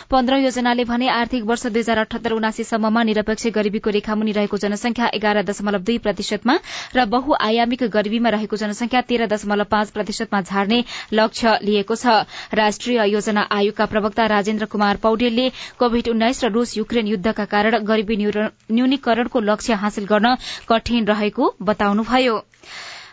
पन्ध्र 0.09 0.37
योजनाले 0.37 0.83
भने 0.85 1.07
आर्थिक 1.09 1.43
वर्ष 1.45 1.65
दुई 1.67 1.81
हजार 1.81 1.97
अठहत्तर 1.99 2.31
उनासीसम्ममा 2.33 3.03
निरपेक्ष 3.03 3.47
गरीबीको 3.55 3.89
रेखामुनि 3.97 4.31
रहेको 4.31 4.57
जनसंख्या 4.57 5.09
एघार 5.13 5.41
दशमलव 5.43 5.81
दुई 5.83 5.97
प्रतिशतमा 5.99 6.57
र 6.95 7.05
बहुआयामिक 7.07 7.83
गरीबीमा 7.89 8.29
रहेको 8.29 8.57
जनसंख्या 8.57 9.01
तेह्र 9.07 9.27
दशमलव 9.27 9.71
पाँच 9.71 9.89
प्रतिशतमा 9.91 10.41
झार्ने 10.43 10.83
लक्ष्य 11.13 11.57
लिएको 11.63 11.95
छ। 11.95 12.17
राष्ट्रिय 12.53 12.99
योजना 13.07 13.47
आयोगका 13.51 13.85
प्रवक्ता 13.87 14.25
राजेन्द्र 14.27 14.65
कुमार 14.67 14.97
पौडेलले 15.03 15.49
कोविड 15.79 16.09
उन्नाइस 16.09 16.43
र 16.43 16.51
रूस 16.51 16.77
युक्रेन 16.77 17.07
युद्धका 17.07 17.45
कारण 17.47 17.83
गरीबी 17.85 18.15
न्यूनीकरणको 18.17 19.39
लक्ष्य 19.41 19.73
हासिल 19.77 20.05
गर्न 20.05 20.35
कठिन 20.69 21.05
रहेको 21.05 21.53
बताउनुभयो। 21.61 22.35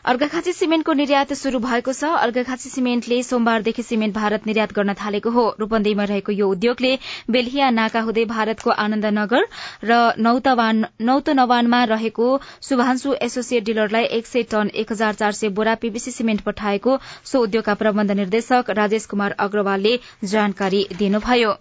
अर्घाखाँची 0.05 0.53
सिमेन्टको 0.53 0.93
निर्यात 0.93 1.33
शुरू 1.33 1.59
भएको 1.59 1.93
छ। 1.93 2.05
अर्घाखाँची 2.21 2.69
सिमेन्टले 2.71 3.23
सोमबारदेखि 3.25 3.83
सिमेन्ट 3.83 4.15
भारत 4.15 4.47
निर्यात 4.47 4.73
गर्न 4.77 4.93
थालेको 4.95 5.31
हो। 5.31 5.45
रूपन्देहीमा 5.61 6.05
रहेको 6.05 6.33
यो 6.33 6.49
उद्योगले 6.49 6.91
बेल्हिया 7.31 7.71
नाका 7.71 8.01
हुँदै 8.05 8.25
भारतको 8.29 8.71
आनन्दनगर 8.85 9.47
र 9.85 9.97
नौतनवानमा 10.21 11.83
रहेको 11.89 12.29
शुभांशु 12.69 13.15
एसोसिएट 13.23 13.65
डिलरलाई 13.65 14.05
एक 14.21 14.27
सय 14.27 14.43
टन 14.53 14.77
एक 14.77 14.93
हजार 14.93 15.15
चार 15.17 15.33
सय 15.33 15.49
बोरा 15.57 15.75
पीबीसी 15.81 16.11
सिमेन्ट 16.13 16.41
पठाएको 16.45 17.01
सो 17.25 17.43
उद्योगका 17.43 17.75
प्रबन्ध 17.75 18.21
निर्देशक 18.21 18.71
राजेश 18.77 19.07
कुमार 19.09 19.41
अग्रवालले 19.41 19.99
जानकारी 20.27 20.87
दिनुभयो। 20.99 21.57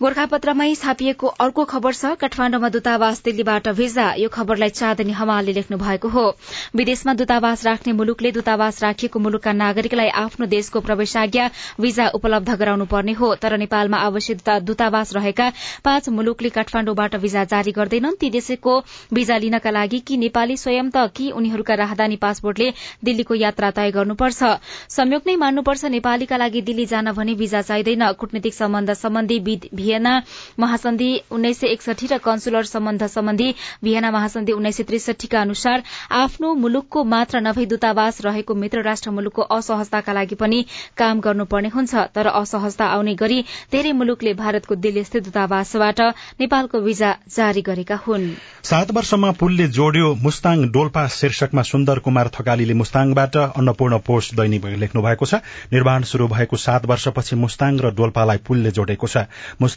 गोर्खापत्रमै 0.00 0.74
छापिएको 0.80 1.30
अर्को 1.44 1.64
खबर 1.70 1.92
छ 1.94 2.10
काठमाण्डुमा 2.20 2.68
दूतावास 2.74 3.18
दिल्लीबाट 3.24 3.66
भिजा। 3.78 4.04
यो 4.16 4.28
खबरलाई 4.32 4.72
चाँदनी 4.76 5.12
हमालले 5.12 5.52
लेख्नु 5.52 5.78
भएको 5.78 6.08
हो। 6.08 6.22
विदेशमा 6.72 7.14
दूतावास 7.14 7.64
राख्ने 7.66 7.92
मुलुकले 7.92 8.30
दूतावास 8.32 8.82
राखिएको 8.82 9.20
मुलुकका 9.20 9.52
नागरिकलाई 9.52 10.08
आफ्नो 10.20 10.46
देशको 10.54 10.80
प्रवेशाज्ञा 10.86 11.48
भिजा 11.80 12.06
उपलब्ध 12.16 12.56
गराउनु 12.62 12.86
पर्ने 12.86 13.12
हो। 13.12 13.34
तर 13.36 13.56
नेपालमा 13.58 13.98
आवश्यक 14.06 14.56
दूतावास 14.70 15.12
रहेका 15.16 15.50
पाँच 15.84 16.08
मुलुकले 16.16 16.48
काठमाण्डुबाट 16.56 17.16
भिजा 17.20 17.44
जारी 17.52 17.72
गर्दैनन्। 17.72 18.16
ती 18.20 18.30
देशको 18.30 18.78
भिजा 19.12 19.36
लिनका 19.44 19.70
लागि 19.70 20.00
कि 20.00 20.16
नेपाली 20.16 20.56
स्वयं 20.56 20.90
त 20.96 21.04
कि 21.12 21.30
उनीहरूका 21.36 21.74
राहदानी 21.82 22.16
पासपोर्टले 22.24 22.70
दिल्लीको 23.04 23.40
यात्रा 23.42 23.70
तय 23.76 23.90
गर्नुपर्छ। 23.92 24.56
संयोग 24.96 25.22
नै 25.26 25.36
मान्नुपर्छ 25.44 25.84
नेपालीका 25.98 26.40
लागि 26.46 26.64
दिल्ली 26.72 26.86
जान 26.88 27.12
भने 27.12 27.38
भिजा 27.44 27.62
चाहिँदैन। 27.68 28.10
कूटनीतिक 28.16 28.54
सम्बन्ध 28.54 28.98
सम्बन्धी 29.04 29.40
भियना 29.90 30.14
महासन्धि 30.60 31.10
उन्नाइस 31.30 31.60
र 32.12 32.18
कन्सुलर 32.24 32.64
सम्बन्ध 32.64 33.06
सम्बन्धी 33.08 33.54
भियना 33.84 34.10
महासन्धि 34.10 34.52
उन्नाइस 34.52 34.76
सय 34.76 34.82
त्रिसठीका 34.84 35.40
अनुसार 35.40 35.82
आफ्नो 36.14 36.54
मुलुकको 36.54 37.04
मात्र 37.04 37.40
नभई 37.40 37.66
दूतावास 37.66 38.20
रहेको 38.24 38.54
मित्र 38.54 38.82
राष्ट्र 38.82 39.10
मुलुकको 39.10 39.42
असहजताका 39.42 40.12
लागि 40.12 40.34
पनि 40.34 40.64
काम 40.96 41.20
गर्नुपर्ने 41.20 41.68
हुन्छ। 41.68 41.94
तर 42.14 42.26
असहजता 42.26 42.86
आउने 42.86 43.14
गरी 43.14 43.40
धेरै 43.72 43.92
मुलुकले 43.92 44.34
भारतको 44.34 44.74
दिल्ली 44.76 45.04
स्थित 45.04 45.24
दूतावासबाट 45.24 46.00
नेपालको 46.40 46.80
भिजा 46.80 47.10
जारी 47.28 47.62
गरेका 47.62 47.96
हुन्। 48.06 48.28
सात 48.62 48.90
वर्षमा 48.94 49.30
पुलले 49.40 49.66
जोड्यो 49.68 50.14
मुस्ताङ 50.22 50.64
डोल्पा 50.70 51.06
शीर्षकमा 51.08 51.62
सुन्दर 51.62 51.98
कुमार 51.98 52.30
थकालीले 52.30 52.74
मुस्ताङबाट 52.74 53.36
अन्नपूर्ण 53.36 53.98
पोस्ट 54.06 54.34
दैनिक 54.36 54.64
लेख्नु 54.78 55.02
भएको 55.02 55.26
छ। 55.26 55.42
निर्माण 55.72 56.02
शुरू 56.04 56.28
भएको 56.28 56.56
सात 56.56 56.86
वर्षपछि 56.86 57.36
मुस्ताङ 57.36 57.78
र 57.80 57.90
डोल्पालाई 57.94 58.38
पुलले 58.46 58.70
जोडेको 58.70 59.06
छ। 59.06 59.26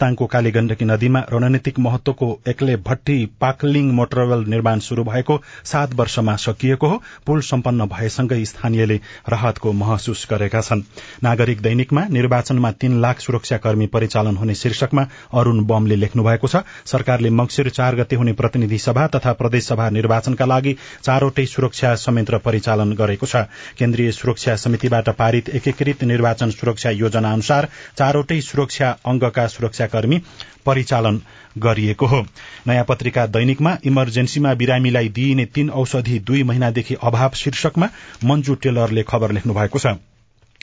मुस्ताङको 0.04 0.26
कालीगण्डकी 0.28 0.86
नदीमा 0.86 1.20
रणनीतिक 1.32 1.80
महत्वको 1.80 2.28
एक्ले 2.48 2.76
भट्टी 2.78 3.16
पाकलिङ 3.40 3.92
मोटरवेल 3.96 4.44
निर्माण 4.52 4.80
शुरू 4.84 5.04
भएको 5.04 5.36
सात 5.64 5.94
वर्षमा 5.96 6.36
सकिएको 6.36 6.88
हो। 6.88 6.98
पुल 7.26 7.42
सम्पन्न 7.42 7.86
भएसँगै 7.88 8.44
स्थानीयले 8.46 8.98
राहतको 9.32 9.72
महसुस 9.74 10.28
गरेका 10.32 10.62
छन्। 10.62 10.82
नागरिक 11.24 11.62
दैनिकमा 11.62 12.04
निर्वाचनमा 12.12 12.72
तीन 12.76 13.00
लाख 13.00 13.20
सुरक्षाकर्मी 13.22 13.88
परिचालन 13.88 14.36
हुने 14.36 14.56
शीर्षकमा 14.56 15.08
अरूण 15.34 15.64
बमले 15.66 15.96
लेख्नु 15.96 16.24
भएको 16.24 16.48
छ 16.48 16.64
सरकारले 16.86 17.30
मंगिर 17.32 17.70
चार 17.72 17.96
गते 17.96 18.16
हुने 18.16 18.34
प्रतिनिधि 18.36 18.80
सभा 18.80 19.08
तथा 19.16 19.34
प्रदेशसभा 19.40 19.90
निर्वाचनका 20.00 20.46
लागि 20.46 20.76
चारवटै 21.00 21.46
सुरक्षा 21.46 21.94
संयन्त्र 22.04 22.38
परिचालन 22.44 22.92
गरेको 23.00 23.26
छ। 23.26 23.48
केन्द्रीय 23.80 24.12
सुरक्षा 24.12 24.56
समितिबाट 24.58 25.10
पारित 25.16 25.56
एकीकृत 25.56 26.04
निर्वाचन 26.04 26.52
सुरक्षा 26.52 26.90
योजना 27.00 27.34
अनुसार 27.34 27.70
चारवटै 27.98 28.42
सुरक्षा 28.44 28.94
अंगका 29.08 29.48
सुरक्षाकर्मी 29.84 30.22
परिचालन 30.66 31.22
गरिएको 31.58 32.06
हो। 32.06 32.22
नयाँ 32.68 32.86
पत्रिका 32.88 33.26
दैनिकमा 33.28 33.78
इमर्जेन्सीमा 33.86 34.54
बिरामीलाई 34.54 35.10
दिइने 35.10 35.46
तीन 35.46 35.70
औषधि 35.70 36.20
दुई 36.20 36.44
महिनादेखि 36.44 36.96
अभाव 37.04 37.32
शीर्षकमा 37.36 37.90
मञ्जु 38.24 38.56
टेलरले 38.56 39.04
खबर 39.04 39.32
लेख्नु 39.32 39.54
भएको 39.54 39.80
छ। 39.80 40.13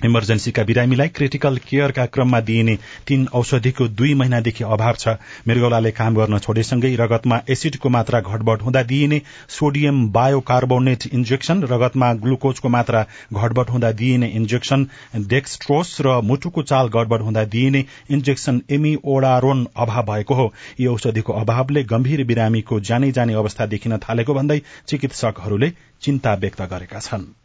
इमर्जेन्सीका 0.05 0.63
बिरामीलाई 0.65 1.09
क्रिटिकल 1.11 1.57
केयरका 1.69 2.07
क्रममा 2.07 2.41
दिइने 2.43 2.77
तीन 3.07 3.27
औषधिको 3.35 3.89
दुई 3.91 4.15
महिनादेखि 4.15 4.65
अभाव 4.67 4.95
छ। 4.95 5.17
मृगौलाले 5.49 5.91
काम 5.93 6.15
गर्न 6.15 6.39
छोडेसँगै 6.41 6.95
रगतमा 6.97 7.41
एसिडको 7.51 7.89
मात्रा 7.91 8.21
घटबढ़ 8.23 8.61
हुँदा 8.61 8.83
दिइने 8.85 9.21
सोडियम 9.51 10.07
बायोकार्बोनेट 10.13 11.07
इन्जेक्शन 11.13 11.63
रगतमा 11.65 12.13
ग्लुकोजको 12.23 12.69
मात्रा 12.69 13.05
घटबढ़ 13.33 13.71
हुँदा 13.71 13.91
दिइने 13.95 14.29
इन्जेक्शन 14.37 14.87
डेक्सट्रोस 15.29 15.97
र 16.01 16.21
मुटुको 16.25 16.63
चाल 16.65 16.89
गडबड़ 16.91 17.21
हुँदा 17.23 17.45
दिइने 17.47 17.85
इन्जेक्शन 18.11 18.63
एमी 18.71 18.97
ओडारोन 19.05 19.67
अभाव 19.77 20.07
भएको 20.07 20.35
हो। 20.35 20.53
यी 20.81 20.87
औषधिको 20.87 21.33
अभावले 21.35 21.83
गम्भीर 21.85 22.25
बिरामीको 22.25 22.81
जानै 22.83 23.13
जाने 23.13 23.35
अवस्था 23.35 23.67
देखिन 23.67 23.97
थालेको 23.99 24.35
भन्दै 24.35 24.61
चिकित्सकहरूले 24.87 25.73
चिन्ता 26.03 26.35
व्यक्त 26.35 26.63
गरेका 26.73 26.99
छन्। 27.01 27.40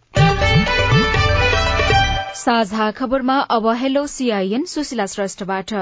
साझा 2.36 2.90
खबरमा 2.92 3.36
अब 3.50 3.68
हेलो 3.74 4.06
सीआईएन 4.08 4.64
सुशीला 4.66 5.06
श्रेष्ठबाट। 5.06 5.74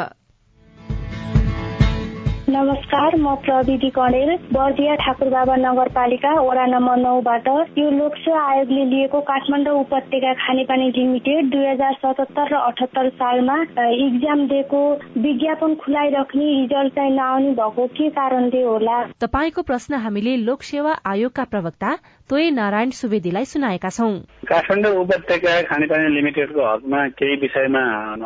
नमस्कार 2.54 3.16
म 3.18 3.34
प्रविधि 3.46 3.90
कणेल 3.90 4.30
बर्दिया 4.54 4.96
ठाकुरबाबा 5.04 5.56
नगरपालिका 5.58 6.32
वडा 6.48 6.66
नम्बर 6.74 6.98
नौबाट 7.04 7.48
यो 7.78 7.90
लोकसेवा 7.92 8.42
आयोगले 8.50 8.84
लिएको 8.90 9.20
काठमाडौँ 9.30 9.74
उपत्यका 9.80 10.34
खानेपानी 10.42 10.90
लिमिटेड 10.98 11.50
दुई 11.52 11.66
हजार 11.66 11.94
सतहत्तर 12.04 12.54
र 12.54 12.60
अठहत्तर 12.70 13.10
सालमा 13.22 13.56
इक्जाम 14.06 14.46
दिएको 14.54 14.82
विज्ञापन 15.26 15.74
खुलाइराख्ने 15.82 16.46
रिजल्ट 16.60 16.94
चाहिँ 16.96 17.16
नआउने 17.16 17.52
भएको 17.62 17.86
के 17.98 18.10
कारणले 18.20 18.62
होला? 18.64 18.98
तपाईँको 19.26 19.62
प्रश्न 19.72 20.04
हामीले 20.06 20.36
लोकसेवा 20.46 20.94
आयोगका 21.14 21.44
प्रवक्ता 21.56 21.96
तोय 22.30 22.50
नारायण 22.60 22.90
सुवेदीलाई 23.00 23.46
सुनाएका 23.46 23.90
छौं। 23.98 24.14
काठमाडौँ 24.52 24.94
उपत्यका 25.02 25.56
खानेपानी 25.72 26.14
लिमिटेडको 26.16 26.62
हकमा 26.70 27.02
केही 27.18 27.36
विषयमा 27.42 27.84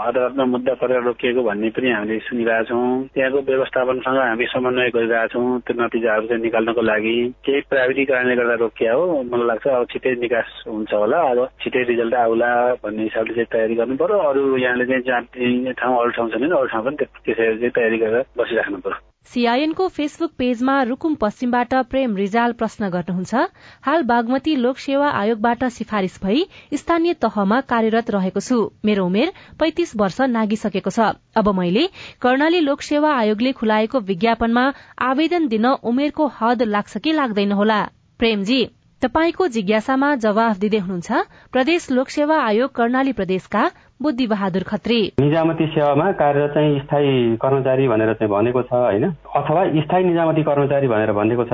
अदालतमा 0.10 0.46
मुद्दा 0.54 0.74
परेर 0.84 1.02
रोकिएको 1.08 1.48
भन्ने 1.50 1.70
पनि 1.80 1.90
हामीले 1.96 2.20
सुनिरहेछौँ। 2.28 2.86
त्यहाँको 3.16 3.40
व्यवस्थापनसँग 3.50 4.16
हामी 4.20 4.46
समन्वय 4.54 4.90
गरिरहेछौँ 4.96 5.60
त्यो 5.68 5.74
नतिजाहरू 5.82 6.28
चाहिँ 6.28 6.42
निकाल्नको 6.44 6.82
लागि। 6.82 7.16
केही 7.46 7.62
प्राविधिक 7.70 8.08
कारणले 8.10 8.36
गर्दा 8.36 8.56
रोकिया 8.64 8.94
हो 8.94 9.04
मलाई 9.32 9.48
लाग्छ 9.48 9.68
अब 9.68 9.86
छिटै 9.94 10.14
निकास 10.26 10.64
हुन्छ 10.68 10.94
होला। 10.94 11.20
अब 11.32 11.40
छिटै 11.64 11.84
रिजल्ट 11.92 12.14
आउला 12.14 12.52
भन्ने 12.84 13.04
हिसाबले 13.04 13.34
चाहिँ 13.34 13.52
तयारी 13.54 13.76
गर्नु 13.82 13.98
पर्यो। 13.98 14.18
अरू 14.30 14.58
यहाँले 14.58 14.86
चाहिँ 14.86 15.04
जहाँ 15.08 15.74
ठाउँ 15.80 16.00
अरू 16.02 16.12
ठाउँ 16.18 16.30
छ 16.32 16.42
भने 16.42 16.56
अरू 16.58 16.68
ठाउँ 16.74 16.84
पनि 16.86 16.96
त्यसरी 17.06 17.58
चाहिँ 17.58 17.76
तयारी 17.78 17.98
गरेर 17.98 18.26
बसिराख्नु 18.38 18.78
पर्यो। 18.86 19.07
सीआईएनको 19.28 19.88
फेसबुक 19.90 20.32
पेजमा 20.38 20.76
रुकुम 20.84 21.16
पश्चिमबाट 21.22 21.74
प्रेम 21.90 22.16
रिजाल 22.16 22.54
प्रश्न 22.54 22.90
गर्नुहुन्छ। 22.90 23.42
हाल 23.82 24.04
बागमती 24.04 24.56
लोक 24.56 24.78
सेवा 24.80 25.10
आयोगबाट 25.14 25.64
सिफारिश 25.72 26.20
भई 26.24 26.46
स्थानीय 26.74 27.14
तहमा 27.22 27.60
कार्यरत 27.72 28.12
रहेको 28.12 28.40
छु। 28.40 28.60
मेरो 28.86 29.06
उमेर 29.06 29.34
पैंतिस 29.60 29.96
वर्ष 29.96 30.22
नागिसकेको 30.32 30.90
छ। 30.90 31.10
अब 31.36 31.50
मैले 31.60 31.86
कर्णाली 32.22 32.60
लोक 32.62 32.82
सेवा 32.84 33.12
आयोगले 33.18 33.52
खुलाएको 33.60 34.00
विज्ञापनमा 34.08 34.66
आवेदन 35.04 35.48
दिन 35.48 35.66
उमेरको 35.86 36.32
हद 36.40 36.64
लाग्छ 36.70 36.98
कि 36.98 37.12
लाग्दैन 37.14 37.52
होला। 37.52 37.84
प्रेमजी 38.20 38.62
तपाईँको 39.02 39.48
जिज्ञासामा 39.54 40.16
जवाफ 40.22 40.58
दिँदै 40.60 40.78
हुनुहुन्छ 40.78 41.26
प्रदेश 41.52 41.92
लोकसेवा 41.92 42.38
आयोग 42.44 42.72
कर्णाली 42.76 43.12
प्रदेशका 43.14 43.64
बुद्धि 44.02 44.26
बहादुर 44.28 44.64
खत्री। 44.64 44.98
निजामती 45.20 45.66
सेवामा 45.68 46.12
कार्यरत 46.14 46.54
चाहिँ 46.54 46.80
स्थायी 46.80 47.36
कर्मचारी 47.42 47.88
भनेर 47.88 48.14
चाहिँ 48.14 48.30
भनेको 48.30 48.62
छ 48.62 48.74
होइन? 48.74 49.06
अथवा 49.36 49.62
स्थायी 49.82 50.04
निजामती 50.06 50.44
कर्मचारी 50.44 50.88
भनेर 50.88 51.12
भनेको 51.12 51.44
छ। 51.44 51.54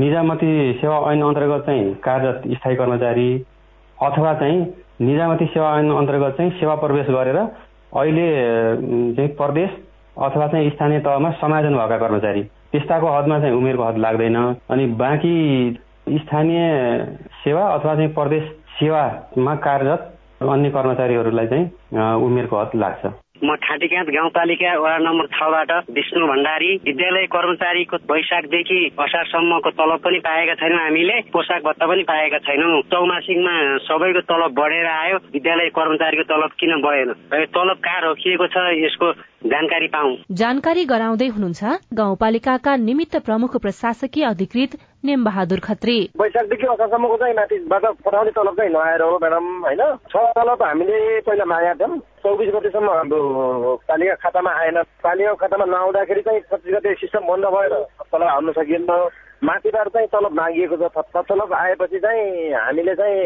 निजामती 0.00 0.50
सेवा 0.80 0.96
ऐन 1.12 1.22
अन्तर्गत 1.22 1.62
चाहिँ 1.66 1.94
कार्यरत 2.02 2.42
स्थायी 2.58 2.76
कर्मचारी 2.76 3.28
अथवा 3.98 4.32
चाहिँ 4.34 4.58
निजामती 5.00 5.46
सेवा 5.46 5.68
ऐन 5.78 5.90
अन्तर्गत 5.92 6.34
चाहिँ 6.36 6.50
सेवा 6.58 6.74
प्रवेश 6.82 7.06
गरेर 7.14 7.38
अहिले 7.38 8.26
चाहिँ 9.14 9.28
प्रदेश 9.38 9.70
अथवा 10.18 10.46
चाहिँ 10.46 10.70
स्थानीय 10.70 11.00
तहमा 11.00 11.30
समायोजन 11.38 11.74
भएका 11.78 11.98
कर्मचारी। 11.98 12.42
त्यस्ताको 12.72 13.06
हदमा 13.06 13.38
चाहिँ 13.38 13.54
उमेरको 13.54 13.82
हद 13.82 13.98
लाग्दैन। 13.98 14.36
अनि 14.70 14.86
बाँकी 14.98 15.36
स्थानीय 16.10 16.60
सेवा 17.44 17.68
अथवा 17.68 17.94
चाहिँ 17.94 18.12
प्रदेश 18.14 18.50
सेवामा 18.78 19.54
कार्यरत 19.62 20.10
अन्य 20.48 20.70
कर्मचारीहरूलाई 20.70 21.46
चाहिँ 21.46 21.66
उमेरको 22.24 22.56
हद 22.60 22.70
लाग्छ। 22.76 23.12
म 23.44 23.54
ठाटीकाँत 23.60 24.08
गाउँपालिका 24.14 24.70
वडा 24.78 24.98
नम्बर 25.04 25.26
छबाट 25.36 25.70
विष्णु 25.90 26.26
भण्डारी 26.26 26.70
विद्यालय 26.86 27.26
कर्मचारीको 27.28 27.96
वैशाखदेखि 28.08 28.78
असारसम्मको 28.94 29.70
तलब 29.74 30.00
पनि 30.00 30.18
पाएका 30.24 30.54
छैनौँ 30.54 30.78
हामीले 30.80 31.16
पोसाक 31.34 31.62
भत्ता 31.66 31.86
पनि 31.86 32.02
पाएका 32.08 32.38
छैनौँ। 32.46 32.80
चौमासिकमा 32.88 33.54
सबैको 33.84 34.20
तलब 34.30 34.54
बढेर 34.54 34.86
आयो 34.86 35.16
विद्यालय 35.34 35.68
कर्मचारीको 35.76 36.24
तलब 36.30 36.50
किन 36.56 36.72
बढेन? 36.80 37.12
तलब 37.52 37.76
कहाँ 37.84 38.00
रोकिएको 38.00 38.46
छ 38.46 38.56
यसको 38.80 39.12
जानकारी 39.44 39.88
पाऊ। 39.92 40.16
जानकारी 40.32 40.84
गराउँदै 40.86 41.28
हुनुहुन्छ 41.28 41.62
गाउँपालिकाका 41.92 42.76
निमित्त 42.80 43.16
प्रमुख 43.26 43.56
प्रशासकीय 43.60 44.24
अधिकृत 44.24 44.78
नेम 45.04 45.24
बहादुर 45.24 45.60
खत्री 45.60 45.96
वैशाखदेखि 46.16 46.66
असारसम्मको 46.66 47.16
चाहिँ 47.16 47.34
माथिबाट 47.36 47.84
पठाउने 48.04 48.30
तलब 48.30 48.56
चाहिँ 48.56 48.72
नआएर 48.72 49.02
हो 49.02 49.18
म्याडम 49.20 49.46
होइन? 49.64 49.82
छ 50.08 50.16
तलब 50.32 50.62
हामीले 50.62 51.20
पहिला 51.20 51.44
मागेका 51.44 51.74
थियौँ। 51.74 51.98
चौबिस 52.24 52.48
गतेसम्म 52.54 52.88
हाम्रो 52.88 53.20
पालिका 53.84 54.14
खातामा 54.24 54.50
आएन। 54.60 54.82
पालिका 55.04 55.34
खातामा 55.44 55.64
नआउँदाखेरि 55.64 56.20
चाहिँ 56.24 56.40
पच्चिस 56.52 56.74
गते 56.74 56.94
सिस्टम 57.04 57.28
बन्द 57.28 57.44
भएर 57.52 57.74
तलब 58.12 58.28
हाल्न 58.32 58.52
सकिएन। 58.56 58.86
माथिबाट 59.44 59.88
चाहिँ 59.94 60.08
तलब 60.08 60.32
मागिएको 60.40 60.76
छ। 60.76 61.22
तलब 61.28 61.52
आएपछि 61.52 61.98
चाहिँ 62.00 62.52
हामीले 62.54 62.94
चाहिँ 62.94 63.18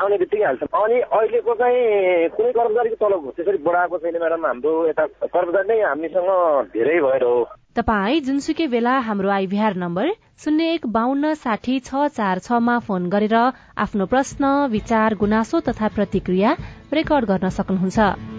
आउने 0.00 0.16
बित्तिकै 0.18 0.44
हाल्छौँ। 0.44 0.68
अनि 0.72 1.00
अहिलेको 1.00 1.54
चाहिँ 1.54 2.28
कुनै 2.36 2.52
कर्मचारीको 2.52 2.96
तलब 3.04 3.30
त्यसरी 3.36 3.58
बढाएको 3.66 3.98
छैन 3.98 4.16
म्याडम। 4.18 4.46
हाम्रो 4.46 4.72
यता 4.88 5.04
कर्मचारी 5.28 5.68
नै 5.68 5.80
हामीसँग 5.82 6.30
धेरै 6.72 6.98
भएर 7.00 7.24
हो। 7.24 7.36
तपाई 7.76 8.20
जुनसुकै 8.26 8.66
बेला 8.70 8.94
हाम्रो 9.02 9.30
आइभीआर 9.30 9.74
नम्बर 9.76 10.06
शून्य 10.44 10.64
एक 10.74 10.86
बान्न 10.86 11.34
साठी 11.34 11.78
छ 11.80 12.06
चार 12.14 12.38
छमा 12.46 12.78
फोन 12.86 13.08
गरेर 13.10 13.34
आफ्नो 13.34 14.06
प्रश्न 14.06 14.70
विचार 14.70 15.14
गुनासो 15.20 15.60
तथा 15.68 15.88
प्रतिक्रिया 15.94 16.56
रेकर्ड 16.94 17.24
गर्न 17.26 17.48
सक्नुहुन्छ। 17.50 18.33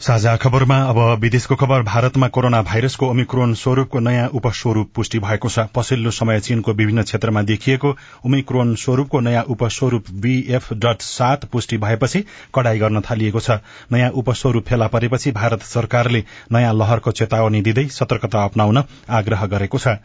साझा 0.00 0.34
खबरमा 0.36 0.76
अब 0.82 0.98
विदेशको 1.20 1.56
खबर 1.60 1.82
भारतमा 1.84 2.28
कोरोना 2.28 2.60
भाइरसको 2.62 3.06
ओमिक्रोन 3.06 3.52
स्वरूपको 3.54 3.98
नयाँ 4.00 4.28
उपस्वरूप 4.28 4.90
पुष्टि 4.94 5.18
भएको 5.18 5.48
छ। 5.48 5.66
पछिल्लो 5.74 6.10
समय 6.10 6.40
चीनको 6.40 6.72
विभिन्न 6.72 7.02
क्षेत्रमा 7.02 7.42
देखिएको 7.42 7.90
ओमिक्रोन 8.26 8.74
स्वरूपको 8.74 9.20
नयाँ 9.20 9.42
उपस्वरूप 9.46 10.04
बीएफ 10.16 10.72
डट 10.74 11.02
सात 11.02 11.44
पुष्टि 11.44 11.76
भएपछि 11.78 12.24
कडाई 12.54 12.78
गर्न 12.78 13.00
थालिएको 13.00 13.40
छ। 13.40 13.58
नयाँ 13.92 14.10
उपस्वरूप 14.16 14.64
फेला 14.64 14.86
परेपछि 14.86 15.32
भारत 15.32 15.62
सरकारले 15.64 16.24
नयाँ 16.52 16.72
लहरको 16.74 17.12
चेतावनी 17.12 17.60
दिँदै 17.60 17.86
सतर्कता 17.90 18.44
अप्नाउन 18.44 18.82
आग्रह 19.10 19.46
गरेको 19.48 19.78
छ। 19.78 19.96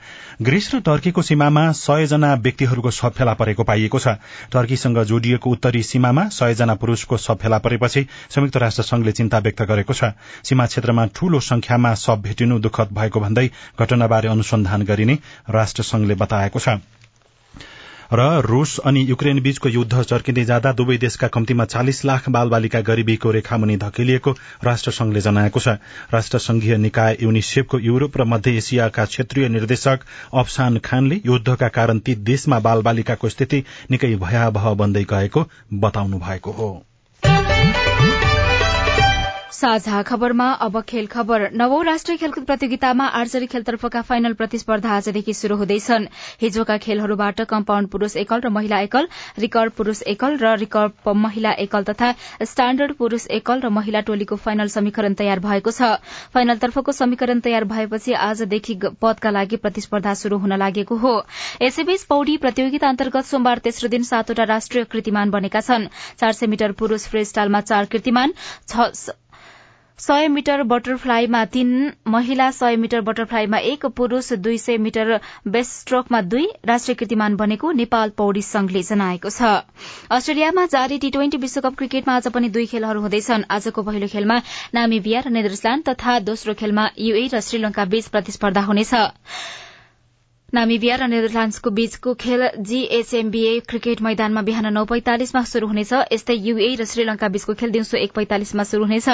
ग्रीस 0.41 0.69
र 0.75 0.79
टर्कीको 0.81 1.21
सीमामा 1.21 1.71
सयजना 1.71 2.33
व्यक्तिहरूको 2.43 2.91
शव 2.91 3.09
फेला 3.15 3.33
परेको 3.35 3.63
पाइएको 3.63 3.99
छ। 3.99 4.19
टर्कीसँग 4.51 5.03
जोडिएको 5.05 5.49
उत्तरी 5.49 5.83
सीमामा 5.85 6.27
सयजना 6.33 6.75
पुरूषको 6.75 7.17
शव 7.17 7.39
फेला 7.39 7.57
परेपछि 7.63 8.07
संयुक्त 8.29 8.57
राष्ट्र 8.57 8.83
संघले 8.83 9.11
चिन्ता 9.13 9.39
व्यक्त 9.39 9.61
गरेको 9.63 9.83
गरेको 9.85 9.93
छ। 9.93 10.11
सीमा 10.43 10.65
क्षेत्रमा 10.65 11.05
ठूलो 11.15 11.39
संख्यामा 11.39 11.93
शव 11.95 12.21
भेटिनु 12.21 12.59
दुखद 12.59 12.89
भएको 12.91 13.19
भन्दै 13.19 13.49
घटनाबारे 13.79 14.27
अनुसन्धान 14.27 14.81
गरिने 14.83 15.17
राष्ट्र 15.49 15.83
संघले 15.83 16.15
बताएको 16.15 16.59
छ। 16.59 16.81
र 18.05 18.45
रूस 18.45 18.77
अनि 18.85 19.01
युक्रेन 19.01 19.41
बीचको 19.41 19.69
युद्ध 19.69 20.01
चर्किँदै 20.01 20.43
जाँदा 20.45 20.71
दुवै 20.71 20.97
देशका 20.97 21.27
कम्तीमा 21.27 21.65
चालिस 21.65 22.05
लाख 22.05 22.29
बालबालिका 22.29 22.81
गरीबीको 22.81 23.31
रेखामुनि 23.31 23.77
धकेलिएको 23.77 24.31
राष्ट्रसंघले 24.63 25.21
जनाएको 25.21 25.59
छ। 25.59 25.81
राष्ट्रसंघीय 26.13 26.77
निकाय 26.77 27.17
युनिसेफको 27.21 27.79
युरोप 27.79 28.17
र 28.17 28.23
मध्य 28.23 28.57
एसियाका 28.57 29.05
क्षेत्रीय 29.05 29.49
निर्देशक 29.49 30.05
अफसान 30.33 30.77
खानले 30.77 31.21
युद्धका 31.25 31.67
कारण 31.67 31.99
ती 31.99 32.15
देशमा 32.15 32.59
बालबालिकाको 32.59 33.29
स्थिति 33.29 33.63
निकै 33.91 34.15
भयावह 34.15 34.73
बन्दै 34.73 35.03
गएको 35.03 35.49
बताउनु 35.73 36.19
भएको 36.19 36.51
हो। 36.51 36.85
साझा 39.55 40.01
खबरमा 40.01 40.45
अब 40.61 40.79
खेल 40.83 41.05
खबर। 41.07 41.49
नवौं 41.53 41.83
राष्ट्रिय 41.85 42.17
खेलकुद 42.17 42.43
प्रतियोगितामा 42.45 43.05
आर्चरी 43.17 43.45
खेलतर्फका 43.47 44.01
फाइनल 44.01 44.33
प्रतिस्पर्धा 44.33 44.89
आजदेखि 44.91 45.33
शुरू 45.33 45.55
हुँदैछन्। 45.55 46.07
हिजोका 46.41 46.77
खेलहरूबाट 46.77 47.41
कम्पाउण्ड 47.43 47.89
पुरूष 47.89 48.15
एकल 48.17 48.41
र 48.41 48.49
महिला 48.49 48.79
एकल 48.81 49.07
रिकर्भ 49.39 49.71
पुरूष 49.77 50.01
एकल 50.07 50.35
र 50.37 50.55
रिकर्भ 50.57 51.07
महिला 51.17 51.51
एकल 51.63 51.83
तथा 51.83 52.11
स्ट्याण्डर्ड 52.43 52.93
पुरूष 52.95 53.27
एकल 53.31 53.61
र 53.61 53.69
महिला 53.69 53.99
टोलीको 54.01 54.35
फाइनल 54.37 54.67
समीकरण 54.67 55.13
तयार 55.13 55.39
भएको 55.39 55.71
छ। 55.71 55.93
फाइनलतर्फको 56.33 56.91
समीकरण 56.91 57.39
तयार 57.39 57.63
भएपछि 57.65 58.13
आजदेखि 58.25 58.75
पदका 59.01 59.29
लागि 59.31 59.55
प्रतिस्पर्धा 59.57 60.13
शुरू 60.15 60.37
हुन 60.37 60.57
लागेको 60.57 60.95
हो। 60.97 61.15
यसैबीच 61.61 62.03
पौडी 62.03 62.37
प्रतियोगिता 62.43 62.89
अन्तर्गत 62.89 63.25
सोमबार 63.25 63.63
तेस्रो 63.63 63.89
दिन 63.89 64.03
सातवटा 64.03 64.43
राष्ट्रिय 64.51 64.83
कृतिमान 64.91 65.31
बनेका 65.31 65.61
छन्। 65.61 65.87
चार 66.19 66.33
सय 66.33 66.47
मिटर 66.47 66.71
पुरूष 66.75 67.07
फ्री 67.07 67.25
स्टाइलमा 67.25 67.61
चार 67.63 67.85
कृतिमान 67.87 68.33
सय 69.99 70.27
मिटर 70.27 70.61
बटरफ्लाईमा 70.63 71.43
तीन 71.45 71.69
महिला 72.07 72.49
सय 72.51 72.75
मिटर 72.75 73.01
बटरफ्लाईमा 73.01 73.57
एक 73.69 73.85
पुरूष 73.97 74.31
दुई 74.45 74.57
सय 74.57 74.77
मिटर 74.77 75.19
बेस्ट 75.47 75.71
स्ट्रोकमा 75.71 76.21
दुई 76.21 76.47
राष्ट्रिय 76.65 76.95
कीर्तिमान 76.95 77.35
बनेको 77.35 77.71
नेपाल 77.71 78.09
पौडी 78.17 78.41
संघले 78.41 78.81
जनाएको 78.83 79.29
छ। 79.29 79.51
अस्ट्रेलियामा 80.11 80.65
जारी 80.65 80.97
टी 80.99 81.09
ट्वेन्टी 81.09 81.37
विश्वकप 81.37 81.75
क्रिकेटमा 81.77 82.15
आज 82.15 82.27
पनि 82.27 82.49
दुई 82.49 82.65
खेलहरू 82.67 83.01
हुँदैछन्। 83.01 83.47
आजको 83.49 83.83
पहिलो 83.83 84.07
खेलमा 84.07 84.41
नामिबिया 84.73 85.19
र 85.19 85.29
नेदरल्याण्ड 85.31 85.89
तथा 85.89 86.19
दोस्रो 86.27 86.53
खेलमा 86.53 86.89
युए 86.99 87.27
र 87.33 87.41
श्रीलंका 87.41 87.85
बीच 87.85 88.07
प्रतिस्पर्धा 88.11 88.61
हुनेछ। 88.61 88.93
नामिबिया 90.55 90.95
र 90.95 91.07
नेदरल्याण्डसको 91.11 91.69
बीचको 91.77 92.13
खेल 92.15 92.41
जीएचएमबीए 92.67 93.53
क्रिकेट 93.69 94.01
मैदानमा 94.01 94.41
बिहान 94.49 94.67
नौ 94.73 94.83
पैंतालिसमा 94.91 95.41
शुरू 95.51 95.67
हुनेछ। 95.67 95.91
यस्तै 96.13 96.35
युए 96.45 96.69
र 96.75 96.85
श्रीलंका 96.87 97.27
बीचको 97.33 97.53
खेल 97.59 97.71
दिउँसो 97.71 97.97
एक 97.97 98.11
पैंतालिसमा 98.15 98.63
शुरू 98.69 98.85
हुनेछ। 98.85 99.07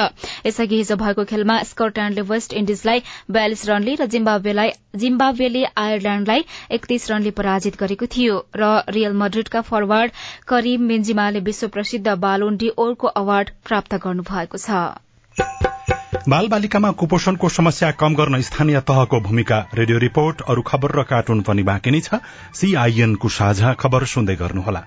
यसअघि 0.45 0.75
हिजो 0.75 0.95
भएको 1.01 1.25
खेलमा 1.31 1.55
स्कटल्याण्डले 1.71 2.27
वेस्ट 2.29 2.53
इण्डिजलाई 2.61 3.03
बयालिस 3.31 3.65
रनले 3.69 3.95
र 3.95 4.05
जिम्बाब्वेले 4.11 5.63
आयरल्याण्डलाई 5.77 6.45
एकतीस 6.71 7.09
रनले 7.11 7.31
पराजित 7.41 7.81
गरेको 7.81 8.11
थियो 8.13 8.37
र 8.55 8.71
रियल 8.91 9.13
मड्रिडका 9.17 9.61
फरवार्ड 9.71 10.11
करिम 10.47 10.87
बेन्जिमाले 10.87 11.45
विश्व 11.47 11.67
प्रसिद्ध 11.77 12.07
बालोन 12.27 12.57
डी 12.57 12.73
ओरको 12.77 13.15
अवार्ड 13.17 13.55
प्राप्त 13.65 14.01
गर्नुभएको 14.03 14.57
छ। 14.59 15.70
बाल 16.11 16.47
बालिकामा 16.47 16.89
कुपोषणको 16.91 17.49
समस्या 17.49 17.89
कम 17.91 18.15
गर्न 18.15 18.41
स्थानीय 18.41 18.79
तहको 18.87 19.19
भूमिका। 19.19 19.59
रेडियो 19.73 19.97
रिपोर्ट 19.97 20.41
अरू 20.43 20.61
खबर 20.61 20.91
र 20.91 21.03
कार्टुन 21.07 21.41
पनि 21.41 21.63
बाँकी 21.63 21.91
नै 21.91 21.99
छ। 21.99 22.19
सीआईएनको 22.53 23.29
साझा 23.29 23.71
खबर 23.79 24.05
सुन्दै 24.13 24.35
गर्नुहोला। 24.35 24.81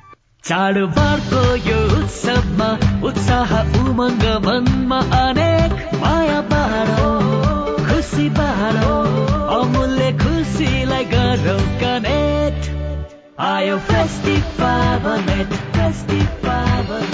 चाडबाडको 0.44 1.42
यो 1.68 1.78
उत्सवमा 1.96 2.68
उत्साह 3.08 3.56
उमङ्ग 3.80 4.24
मनमा 4.46 5.00
अनेक 5.20 5.72
माया 5.96 6.40
बाँडो 6.52 7.08
खुसी 7.88 8.28
बाँडो 8.36 8.92
अमूल्य 9.56 10.12
खुसीलाई 10.20 11.04
गरौँ 11.08 11.58
कनेक्ट 11.80 12.62
आयो 13.40 13.78
फेस्टिभल 13.88 15.44
फेस्टिभल 15.72 17.12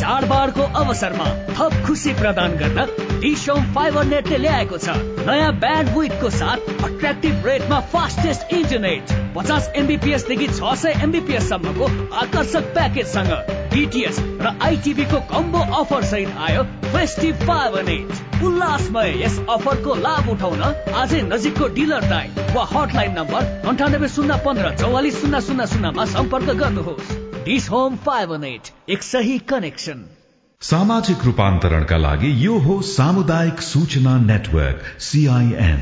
चाडबाडको 0.00 0.62
अवसरमा 0.80 1.32
थप 1.54 1.82
खुसी 1.86 2.12
प्रदान 2.14 2.56
गर्न 2.56 3.11
डिसोम 3.22 3.66
फाइबर 3.74 4.04
नेटले 4.04 4.38
ल्याएको 4.38 4.78
छ। 4.78 4.94
नयाँ 5.26 5.52
ब्यान्ड 5.54 5.88
विथको 5.96 6.30
साथ 6.32 6.70
अट्र्याक्टिभ 6.84 7.46
रेटमा 7.46 7.78
फास्टेस्ट 7.92 8.52
इन्टरनेट 8.52 9.12
पचास 9.36 9.68
एमबिपिएस 9.76 10.24
देखि 10.28 10.46
छ 10.48 10.72
सय 10.76 11.02
एमबिपिएस 11.02 11.48
सम्मको 11.48 11.86
आकर्षक 12.22 12.64
प्याकेजसँग 12.74 13.30
डिटिएस 13.72 14.18
र 14.40 14.54
आइटिभी 14.62 15.04
को 15.12 15.20
कम्बो 15.30 15.58
अफर 15.80 16.02
सहित 16.04 16.34
आयो 16.46 16.62
फेस्टिभ 16.86 17.44
फाइबर 17.46 17.84
नेट 17.84 18.42
उल्लासमय 18.44 19.14
यस 19.22 19.38
अफरको 19.48 19.94
लाभ 20.00 20.30
उठाउन 20.30 20.62
आजै 21.02 21.20
नजिकको 21.26 21.68
डिलर 21.76 22.08
दाई 22.10 22.54
वा 22.56 22.64
हटलाइन 22.72 23.14
नम्बर 23.18 23.68
अन्ठानब्बे 23.68 24.08
शून्य 24.16 24.40
पन्ध्र 24.46 24.74
चौवालिस 24.80 25.20
शून्य 25.20 25.40
शून्य 25.46 25.66
शून्यमा 25.66 26.04
सम्पर्क 26.16 26.50
गर्नुहोस्। 26.64 27.14
डिस 27.44 27.70
होम 27.70 27.96
फाइबर 28.06 28.38
नेट 28.38 28.72
एक 28.90 29.02
सही 29.02 29.38
कनेक्सन 29.52 30.04
सामाजिक 30.62 31.24
रूपान्तरणका 31.24 31.96
लागि 31.98 32.28
यो 32.38 32.58
हो 32.58 32.74
सामुदायिक 32.88 33.60
सूचना 33.60 34.16
नेटवर्क 34.18 34.82
सीआईएन 35.00 35.80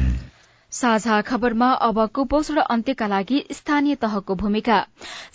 साझा 0.72 1.20
खबरमा 1.20 1.68
अब 1.86 1.98
कुपोषण 2.14 2.60
अन्त्यका 2.60 3.06
लागि 3.06 3.42
स्थानीय 3.52 3.94
तहको 3.94 4.34
भूमिका। 4.34 4.78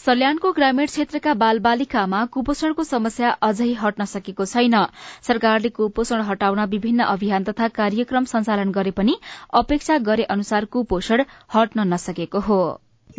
सल्यानको 0.06 0.52
ग्रामीण 0.52 0.86
क्षेत्रका 0.86 1.34
बाल 1.34 1.60
बालिकामा 1.60 2.24
कुपोषणको 2.34 2.84
समस्या 2.84 3.30
अझै 3.42 3.72
हट्न 3.82 4.06
सकेको 4.06 4.46
छैन। 4.46 4.78
सरकारले 5.22 5.70
कुपोषण 5.70 6.22
हटाउन 6.22 6.64
विभिन्न 6.66 7.04
अभियान 7.06 7.44
तथा 7.44 7.68
कार्यक्रम 7.78 8.26
सञ्चालन 8.26 8.72
गरे 8.72 8.92
पनि 8.92 9.16
अपेक्षा 9.54 9.98
गरे 10.10 10.24
अनुसार 10.38 10.66
कुपोषण 10.66 11.24
हट्न 11.56 11.88
नसकेको 11.94 12.40
हो। 12.40 12.60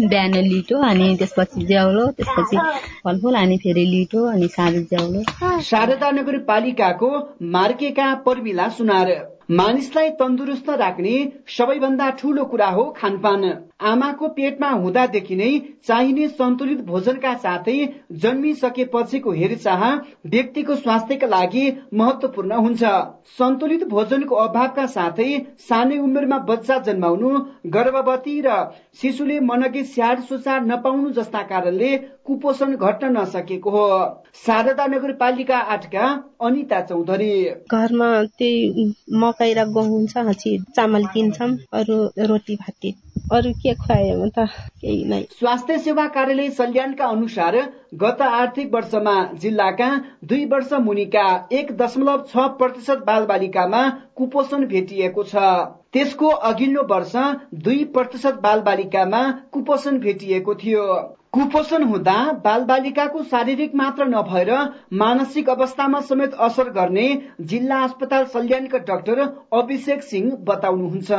बिहान 0.01 0.35
लिटो 0.45 0.79
अनि 0.79 1.17
त्यसपछि 1.17 1.67
ज्याउलो 1.67 2.07
त्यसपछि 2.17 2.57
फलफुल 3.05 3.35
अनि 3.35 3.57
फेरि 3.57 3.85
लिटो 3.87 4.25
अनि 4.25 4.49
साँझ 4.49 4.75
ज्याउलो। 4.75 5.23
शारदा 5.63 6.11
नगरपालिकाको 6.11 7.11
मार्केका 7.53 8.15
पर्मिला 8.27 8.69
सुनार। 8.69 9.13
मानिसलाई 9.51 10.11
तन्दुरुस्त 10.11 10.71
राख्ने 10.71 11.15
सबैभन्दा 11.49 12.11
ठूलो 12.11 12.45
कुरा 12.45 12.67
हो 12.69 12.85
खानपान। 12.97 13.43
आमाको 13.81 14.29
पेटमा 14.37 14.69
हुँदादेखि 14.73 15.37
नै 15.37 15.49
चाहिने 15.87 16.29
सन्तुलित 16.31 16.79
भोजनका 16.85 17.33
साथै 17.41 17.75
जन्मिसकेपछिको 18.23 19.33
हेरचाह 19.33 19.83
व्यक्तिको 20.27 20.77
स्वास्थ्यका 20.77 21.27
लागि 21.27 21.65
महत्वपूर्ण 21.95 22.53
हुन्छ। 22.57 22.93
सन्तुलित 23.39 23.85
भोजनको 23.89 24.35
अभावका 24.37 24.87
साथै 24.87 25.29
सानै 25.69 25.99
उमेरमा 25.99 26.39
बच्चा 26.49 26.79
जन्माउनु 26.87 27.31
गर्भवती 27.71 28.41
र 28.41 28.57
शिशुले 29.03 29.39
मनगे 29.43 29.85
स्याहार 29.87 30.21
सुसार 30.29 30.65
नपाउनु 30.67 31.11
जस्ता 31.13 31.43
कारणले 31.47 31.97
कुपोषण 32.27 32.77
घट्न 32.77 33.13
नसकेको 33.17 33.71
हो। 33.71 33.87
शारदा 34.47 34.87
नगरपालिका 34.87 35.59
आठका 35.75 36.07
अनिता 36.43 36.81
चौधरी। 36.83 37.35
घरमा 37.73 38.11
त्यही 38.39 38.93
मकै 39.21 39.53
र 39.55 39.69
गहुँ 39.75 39.91
हुन्छ 39.91 40.57
चामल 40.77 41.05
किन्छौँ 41.15 41.51
अरू 41.75 41.99
रोटी 42.27 42.57
भाती 42.57 42.95
अरू 43.31 43.53
के 43.63 43.75
खुवायो 43.75 44.27
त 44.29 44.47
केही 44.83 45.05
नै। 45.05 45.21
स्वास्थ्य 45.39 45.79
सेवा 45.79 46.07
कार्यालय 46.17 46.51
सल्यानका 46.51 47.07
अनुसार 47.07 47.57
गत 47.95 48.23
आर्थिक 48.23 48.75
वर्षमा 48.75 49.15
जिल्लाका 49.43 49.89
दुई 50.25 50.45
वर्ष 50.47 50.73
मुनिका 50.85 51.27
एक 51.53 51.73
दशमलव 51.77 52.23
छ 52.29 52.47
प्रतिशत 52.59 53.03
बाल 53.07 53.27
बालिकामा 53.27 53.83
कुपोषण 54.17 54.67
भेटिएको 54.67 55.23
छ। 55.25 55.45
त्यसको 55.93 56.29
अघिल्लो 56.49 56.83
वर्ष 56.91 57.13
दुई 57.67 57.85
प्रतिशत 57.93 58.41
बाल 58.43 58.61
बालिकामा 58.63 59.23
कुपोषण 59.53 59.99
भेटिएको 59.99 60.55
थियो। 60.55 60.87
कुपोषण 61.37 61.83
हुँदा 61.83 62.17
बाल 62.45 62.63
बालिकाको 62.65 63.23
शारीरिक 63.23 63.75
मात्र 63.75 64.05
नभएर 64.09 64.51
मानसिक 64.93 65.49
अवस्थामा 65.51 66.01
समेत 66.01 66.35
असर 66.41 66.71
गर्ने 66.73 67.05
जिल्ला 67.43 67.81
अस्पताल 67.85 68.25
सल्यानका 68.25 68.79
डाक्टर 68.89 69.21
अभिषेक 69.53 70.03
सिंह 70.03 70.31
बताउनुहुन्छ। 70.49 71.11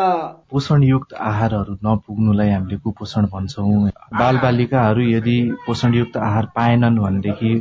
पोषणयुक्त 0.49 1.13
आहारहरू 1.21 1.73
नपुग्नुलाई 1.85 2.49
हामीले 2.49 2.77
कुपोषण 2.81 3.25
भन्छौँ। 3.29 3.89
बाल 4.17 4.37
बालिकाहरू 4.37 5.01
यदि 5.05 5.37
पोषणयुक्त 5.67 6.17
आहार 6.17 6.45
पाएनन् 6.55 6.97
भनेदेखि 6.97 7.53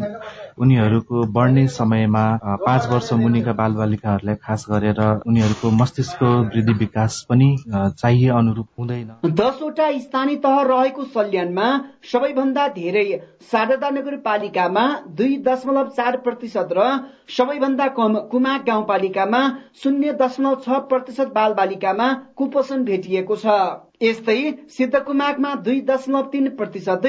उनीहरूको 0.58 1.22
बढ्ने 1.32 1.66
समयमा 1.68 2.24
पाँच 2.44 2.86
वर्ष 2.90 3.12
मुनिका 3.14 3.52
बाल 3.52 3.72
बालिकाहरूलाई 3.74 4.34
खास 4.42 4.64
गरेर 4.70 5.00
उनीहरूको 5.26 5.70
मस्तिष्कको 5.72 6.30
वृद्धि 6.46 6.72
विकास 6.74 7.24
पनि 7.28 7.48
चाहिए 7.68 8.28
अनुरूप 8.32 8.68
हुँदैन। 8.78 9.10
दसवटा 9.32 9.90
स्थानीय 9.98 10.36
तह 10.44 10.60
रहेको 10.62 11.04
सल्यानमा 11.14 11.68
सबैभन्दा 12.12 12.66
धेरै 12.76 13.06
शारदा 13.52 13.90
नगरपालिकामा 13.90 14.86
दुई 15.16 15.36
दशमलव 15.46 15.88
चार 15.96 16.16
प्रतिशत 16.20 16.68
र 16.72 16.88
सबैभन्दा 17.36 17.86
कम 17.96 18.14
कुमाक 18.30 18.64
गाउँपालिकामा 18.66 19.42
शून्य 19.82 20.12
दशमलव 20.20 20.54
छ 20.60 20.80
प्रतिशत 20.88 21.32
बाल 21.34 21.54
बालिकामा 21.54 22.12
कुपोषण 22.36 22.84
भेटिएको 22.84 23.36
छ। 23.36 23.58
यस्तै 24.02 24.40
सिद्धकुमाकमा 24.70 25.54
दुई 25.64 25.80
दशमलव 25.86 26.24
तीन 26.32 26.48
प्रतिशत 26.56 27.06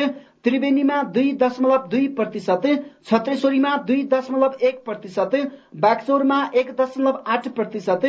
त्रिवेणीमा 0.47 1.01
दुई 1.13 1.31
दशमलव 1.39 1.87
दुई 1.91 2.05
प्रतिशत 2.17 2.65
छत्रेश्वरीमा 3.07 3.75
दुई 3.87 4.03
दशमलव 4.11 4.53
एक 4.61 4.77
प्रतिशत 4.85 5.33
बागचौरमा 5.75 6.37
एक 6.55 6.69
दशमलव 6.77 7.17
आठ 7.27 7.47
प्रतिशत 7.55 8.05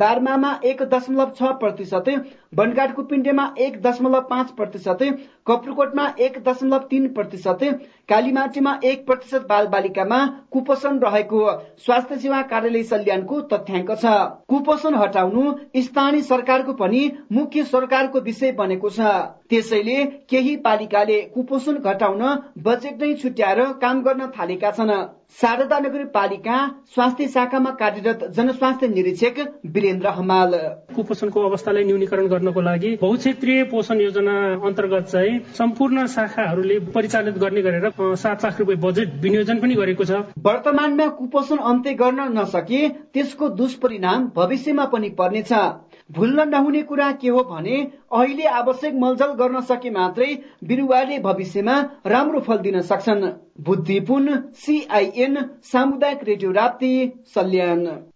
दार्मामा 0.00 0.50
एक 0.64 0.82
दशमलव 0.90 1.30
छ 1.38 1.52
प्रतिशत 1.60 2.10
बनघाटको 2.54 3.02
पिण्डेमा 3.04 3.46
एक 3.58 3.80
दशमलव 3.82 4.20
पाँच 4.30 4.50
प्रतिशत 4.58 5.04
कप्रुकोटमा 5.46 6.06
एक 6.18 6.36
दशमलव 6.46 6.84
तीन 6.90 7.06
प्रतिशत 7.12 7.64
कालीमाटीमा 8.08 8.76
एक 8.84 9.06
प्रतिशत 9.06 9.46
बाल 9.48 9.66
बालिकामा 9.68 10.20
कुपोषण 10.52 10.98
रहेको 10.98 11.40
स्वास्थ्य 11.86 12.18
सेवा 12.18 12.42
कार्यालय 12.52 12.82
सल्यानको 12.84 13.40
तथ्याङ्क 13.48 13.90
छ। 13.94 14.14
कुपोषण 14.48 14.94
हटाउनु 14.96 15.52
स्थानीय 15.80 16.22
सरकारको 16.24 16.72
पनि 16.74 17.02
मुख्य 17.32 17.64
सरकारको 17.66 18.20
विषय 18.20 18.52
बनेको 18.60 18.90
छ। 18.90 19.16
त्यसैले 19.50 20.04
केही 20.30 20.56
पालिकाले 20.64 21.20
कुपोषण 21.34 21.77
घटाउन 21.80 22.22
बजेट 22.64 23.02
नै 23.02 23.14
छुट्याएर 23.14 23.60
काम 23.82 24.02
गर्न 24.02 24.26
थालेका 24.38 24.70
छन्। 24.72 24.92
शारदा 25.40 25.78
नगरपालिका 25.78 26.56
स्वास्थ्य 26.94 27.26
शाखामा 27.28 27.70
कार्यरत 27.80 28.24
जनस्वास्थ्य 28.36 28.88
निरीक्षक 28.88 29.38
वीरेन्द्र 29.74 30.08
हमाल। 30.18 30.52
कुपोषणको 30.96 31.40
अवस्थालाई 31.48 31.84
न्यूनीकरण 31.84 32.26
गर्नको 32.28 32.60
लागि 32.60 32.94
बहुक्षेत्रीय 33.00 33.62
पोषण 33.72 34.00
योजना 34.00 34.36
अन्तर्गत 34.66 35.04
चाहिँ 35.08 35.38
सम्पूर्ण 35.58 36.06
शाखाहरूले 36.08 36.78
परिचालित 36.94 37.38
गर्ने 37.38 37.62
गरेर 37.62 37.90
सात 38.16 38.44
लाख 38.44 38.58
रुपियाँ 38.60 38.80
बजेट 38.80 39.08
विनियोजन 39.22 39.58
पनि 39.60 39.74
गरेको 39.74 40.04
छ। 40.04 40.24
वर्तमानमा 40.40 41.06
कुपोषण 41.18 41.58
अन्त्य 41.70 41.92
गर्न 41.94 42.20
नसके 42.38 42.88
त्यसको 42.88 43.48
दुष्परिणाम 43.60 44.30
भविष्यमा 44.36 44.84
पनि 44.92 45.08
पर्नेछ। 45.18 45.52
भुल्न 46.10 46.48
नहुने 46.48 46.82
कुरा 46.82 47.10
के 47.12 47.28
हो 47.28 47.42
भने 47.44 47.76
अहिले 48.12 48.44
आवश्यक 48.44 48.94
मलजल 48.94 49.32
गर्न 49.34 49.60
सके 49.60 49.90
मात्रै 49.90 50.34
बिरुवाले 50.64 51.18
भविष्यमा 51.18 51.80
राम्रो 52.06 52.40
फल 52.40 52.58
दिन 52.58 52.80
सक्छन्। 52.82 53.24
बुद्धिपुन 53.60 54.36
सिआइएन 54.56 55.36
सामुदायिक 55.62 56.24
रेडियो 56.24 56.50
राप्ती 56.52 56.92
सल्यान। 57.34 58.07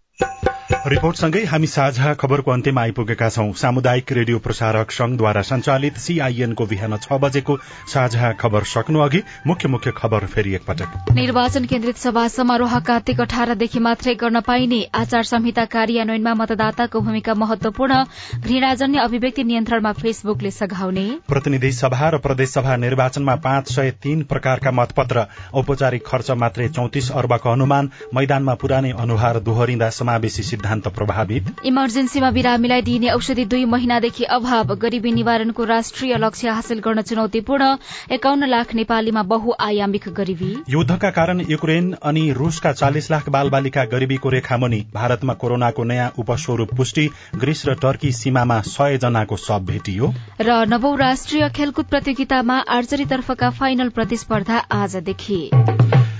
रिपोर्टसँगै 0.73 1.41
हामी 1.45 1.67
साझा 1.67 2.13
खबरको 2.15 2.51
अन्त्यमा 2.51 2.81
आइपुगेका 2.83 3.29
छौं। 3.29 3.53
सामुदायिक 3.55 4.13
रेडियो 4.13 4.39
प्रसारक 4.39 4.91
संघद्वारा 4.91 5.41
संचालित 5.43 5.97
सीआईएनको 5.99 6.67
बिहान 6.67 6.97
छ 6.97 7.19
बजेको 7.23 7.57
साझा 7.87 8.31
खबर 8.41 8.65
सक्नु 8.65 9.01
अघि 9.01 9.21
मुख्य 9.47 9.69
मुख्य 9.69 9.93
खबर 9.97 10.27
फेरि 10.27 10.55
एकपटक। 10.55 11.13
निर्वाचन 11.13 11.65
केन्द्रित 11.65 11.97
सभा 11.97 12.27
समारोह 12.29 12.79
कार्तिक 12.81 13.21
अठारदेखि 13.21 13.79
मात्रै 13.79 14.15
गर्न 14.15 14.41
पाइने 14.41 14.81
आचार 14.95 15.23
संहिता 15.25 15.65
कार्यान्वयनमा 15.75 16.35
मतदाताको 16.35 17.01
भूमिका 17.01 17.35
महत्वपूर्ण 17.35 18.03
घृणाजन्य 18.41 18.99
अभिव्यक्ति 19.01 19.45
नियन्त्रणमा 19.45 19.93
फेसबुकले 20.01 20.51
सघाउने। 20.53 21.07
प्रतिनिधि 21.29 21.73
सभा 21.73 22.09
र 22.09 22.19
प्रदेशसभा 22.25 22.77
निर्वाचनमा 22.87 23.35
पाँच 23.45 23.73
सय 23.75 23.91
तीन 24.03 24.23
प्रकारका 24.25 24.71
मतपत्र। 24.73 25.27
औपचारिक 25.55 26.07
खर्च 26.07 26.31
मात्रै 26.39 26.69
चौतिस 26.71 27.13
अर्बको 27.13 27.53
अनुमान। 27.53 27.91
मैदानमा 28.15 28.55
पुरानै 28.57 28.93
अनुहार 28.99 29.41
दोहोरिँदा 29.43 29.91
समावेशी 29.93 30.43
सिद्धान्त 30.63 30.89
प्रभावित। 30.89 31.67
इमर्जेन्सीमा 31.67 32.31
बिरामीलाई 32.31 32.83
दिइने 32.83 33.09
औषधि 33.11 33.45
दुई 33.45 33.65
महिनादेखि 33.67 34.25
अभाव। 34.27 34.75
गरिबी 34.79 35.13
निवारणको 35.13 35.65
राष्ट्रिय 35.65 36.17
लक्ष्य 36.17 36.49
हासिल 36.51 36.79
गर्न 36.79 37.03
चुनौतीपूर्ण। 37.03 37.67
एकाउन्न 38.13 38.47
लाख 38.47 38.75
नेपालीमा 38.75 39.23
बहुआयामिक 39.27 40.09
गरिबी। 40.09 40.51
युद्धका 40.69 41.11
कारण 41.11 41.41
युक्रेन 41.51 41.93
अनि 42.03 42.31
रूसका 42.33 42.73
चालिस 42.73 43.11
लाख 43.11 43.29
बालबालिका 43.29 43.85
गरिबीको 43.87 44.29
रेखामुनि 44.29 44.81
भारतमा 44.95 45.35
कोरोनाको 45.35 45.85
नयाँ 45.85 46.11
उपस्वरूप 46.19 46.75
पुष्टि। 46.77 47.09
ग्रीस 47.37 47.67
र 47.67 47.75
टर्की 47.83 48.13
सीमामा 48.13 48.61
सय 48.69 48.99
जनाको 49.03 49.37
शव 49.39 49.67
भेटियो। 49.67 50.15
र 50.41 50.63
नवौं 50.69 50.97
राष्ट्रिय 50.99 51.49
खेलकुद 51.51 51.87
प्रतियोगितामा 51.87 52.59
आर्चरीतर्फका 52.71 53.51
फाइनल 53.51 53.89
प्रतिस्पर्धा 53.89 54.59
आजदेखि। 54.79 55.41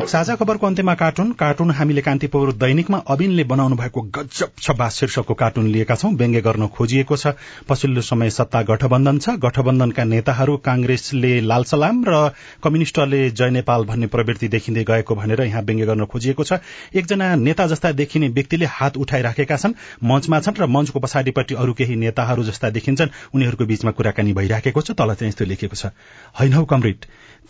साझा 0.03 0.35
खबरको 0.35 0.67
अन्त्यमा 0.67 0.95
कार्टुन। 0.95 1.31
कार्टुन 1.33 1.71
हामीले 1.71 2.01
कान्तिपुर 2.01 2.53
दैनिकमा 2.53 2.99
अबिनले 3.07 3.45
बनाउनु 3.45 3.77
भएको 3.77 4.01
गजब 4.03 4.51
छब्बा 4.59 4.89
शीर्षकको 4.89 5.35
कार्टुन 5.35 5.67
लिएका 5.67 5.95
छौं। 5.95 6.15
व्यङ्ग्य 6.15 6.41
गर्न 6.41 6.67
खोजिएको 6.69 7.17
छ। 7.17 7.27
पछिल्लो 7.69 8.01
समय 8.01 8.31
सत्ता 8.31 8.63
गठबन्धन 8.63 9.19
छ। 9.19 9.29
गठबन्धनका 9.39 10.05
नेताहरू 10.05 10.57
कांग्रेसले 10.59 11.41
लाल 11.41 11.65
सलाम 11.65 12.05
र 12.09 12.31
कम्युनिष्टले 12.63 13.31
जय 13.31 13.51
नेपाल 13.51 13.85
भन्ने 13.85 14.07
प्रवृत्ति 14.07 14.49
देखिँदै 14.49 14.85
गएको 14.85 15.15
भनेर 15.15 15.41
यहाँ 15.43 15.63
व्यङ्ग्य 15.63 15.87
गर्न 15.87 16.05
खोजिएको 16.05 16.45
छ। 16.45 16.59
एकजना 16.95 17.35
नेता 17.37 17.67
जस्ता 17.67 17.93
देखिने 17.93 18.29
व्यक्तिले 18.29 18.67
हात 18.69 18.97
उठाइराखेका 18.97 19.57
छन्। 19.57 19.75
मञ्चमा 20.05 20.41
छन् 20.41 20.59
र 20.59 20.67
मञ्चको 20.67 21.01
पछाडिपट्टि 21.01 21.55
अरू 21.55 21.73
केही 21.73 21.97
नेताहरू 21.97 22.45
जस्ता 22.45 22.71
देखिन्छन्। 22.71 23.15
उनीहरूको 23.35 23.65
बीचमा 23.65 23.91
कुराकानी 23.91 24.33
भइराखेको 24.33 24.81
छ। 24.81 24.91
तल 24.93 25.15
चाहिँ 25.15 25.29
यस्तो 25.29 25.45
लेखेको 25.45 25.77
छ। 25.77 25.95
होइन 26.35 26.53
हौ 26.53 26.67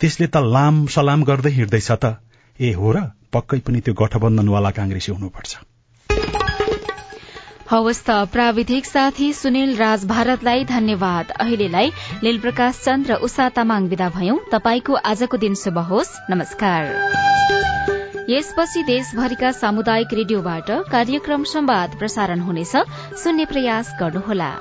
त्यसले 0.01 0.27
त 0.27 0.37
लाम 0.37 0.85
सलाम 0.87 1.23
गर्दै 1.23 1.51
हिँड्दैछ 1.51 1.91
त। 1.91 2.05
ए 2.59 2.71
हो 2.71 2.91
र 2.91 2.99
पक्कै 3.33 3.59
पनि 3.59 3.79
त्यो 3.79 3.93
गठबन्धनवाला 3.93 4.69
कांग्रेसी 4.69 5.11
हुनुपर्छ। 5.11 5.57
हवस् 7.71 8.03
त 8.05 8.09
प्राविधिक 8.31 8.85
साथी 8.85 9.33
सुनिल 9.33 9.75
राज 9.77 10.05
भारतलाई 10.05 10.63
धन्यवाद। 10.63 11.31
अहिलेलाई 11.39 11.91
लील 12.23 12.37
प्रकाश 12.39 12.79
चन्द 12.85 13.11
र 13.11 13.13
उषा 13.25 13.49
तामाङ 13.49 13.87
विदा 13.87 14.09
भयौं। 14.09 14.37
तपाईँको 14.51 14.93
आजको 14.93 15.37
दिन 15.37 15.53
शुभ 15.55 15.77
होस्। 15.77 16.13
नमस्कार। 16.29 16.83
यसपछि 18.29 18.83
देशभरिका 18.83 19.51
सामुदायिक 19.51 20.13
रेडियोबाट 20.13 20.71
कार्यक्रम 20.91 21.43
संवाद 21.43 21.97
प्रसारण 21.99 22.39
हुनेछ। 22.39 22.75
सुन्ने 23.23 23.45
प्रयास 23.45 23.95
गर्नुहोला। 23.99 24.51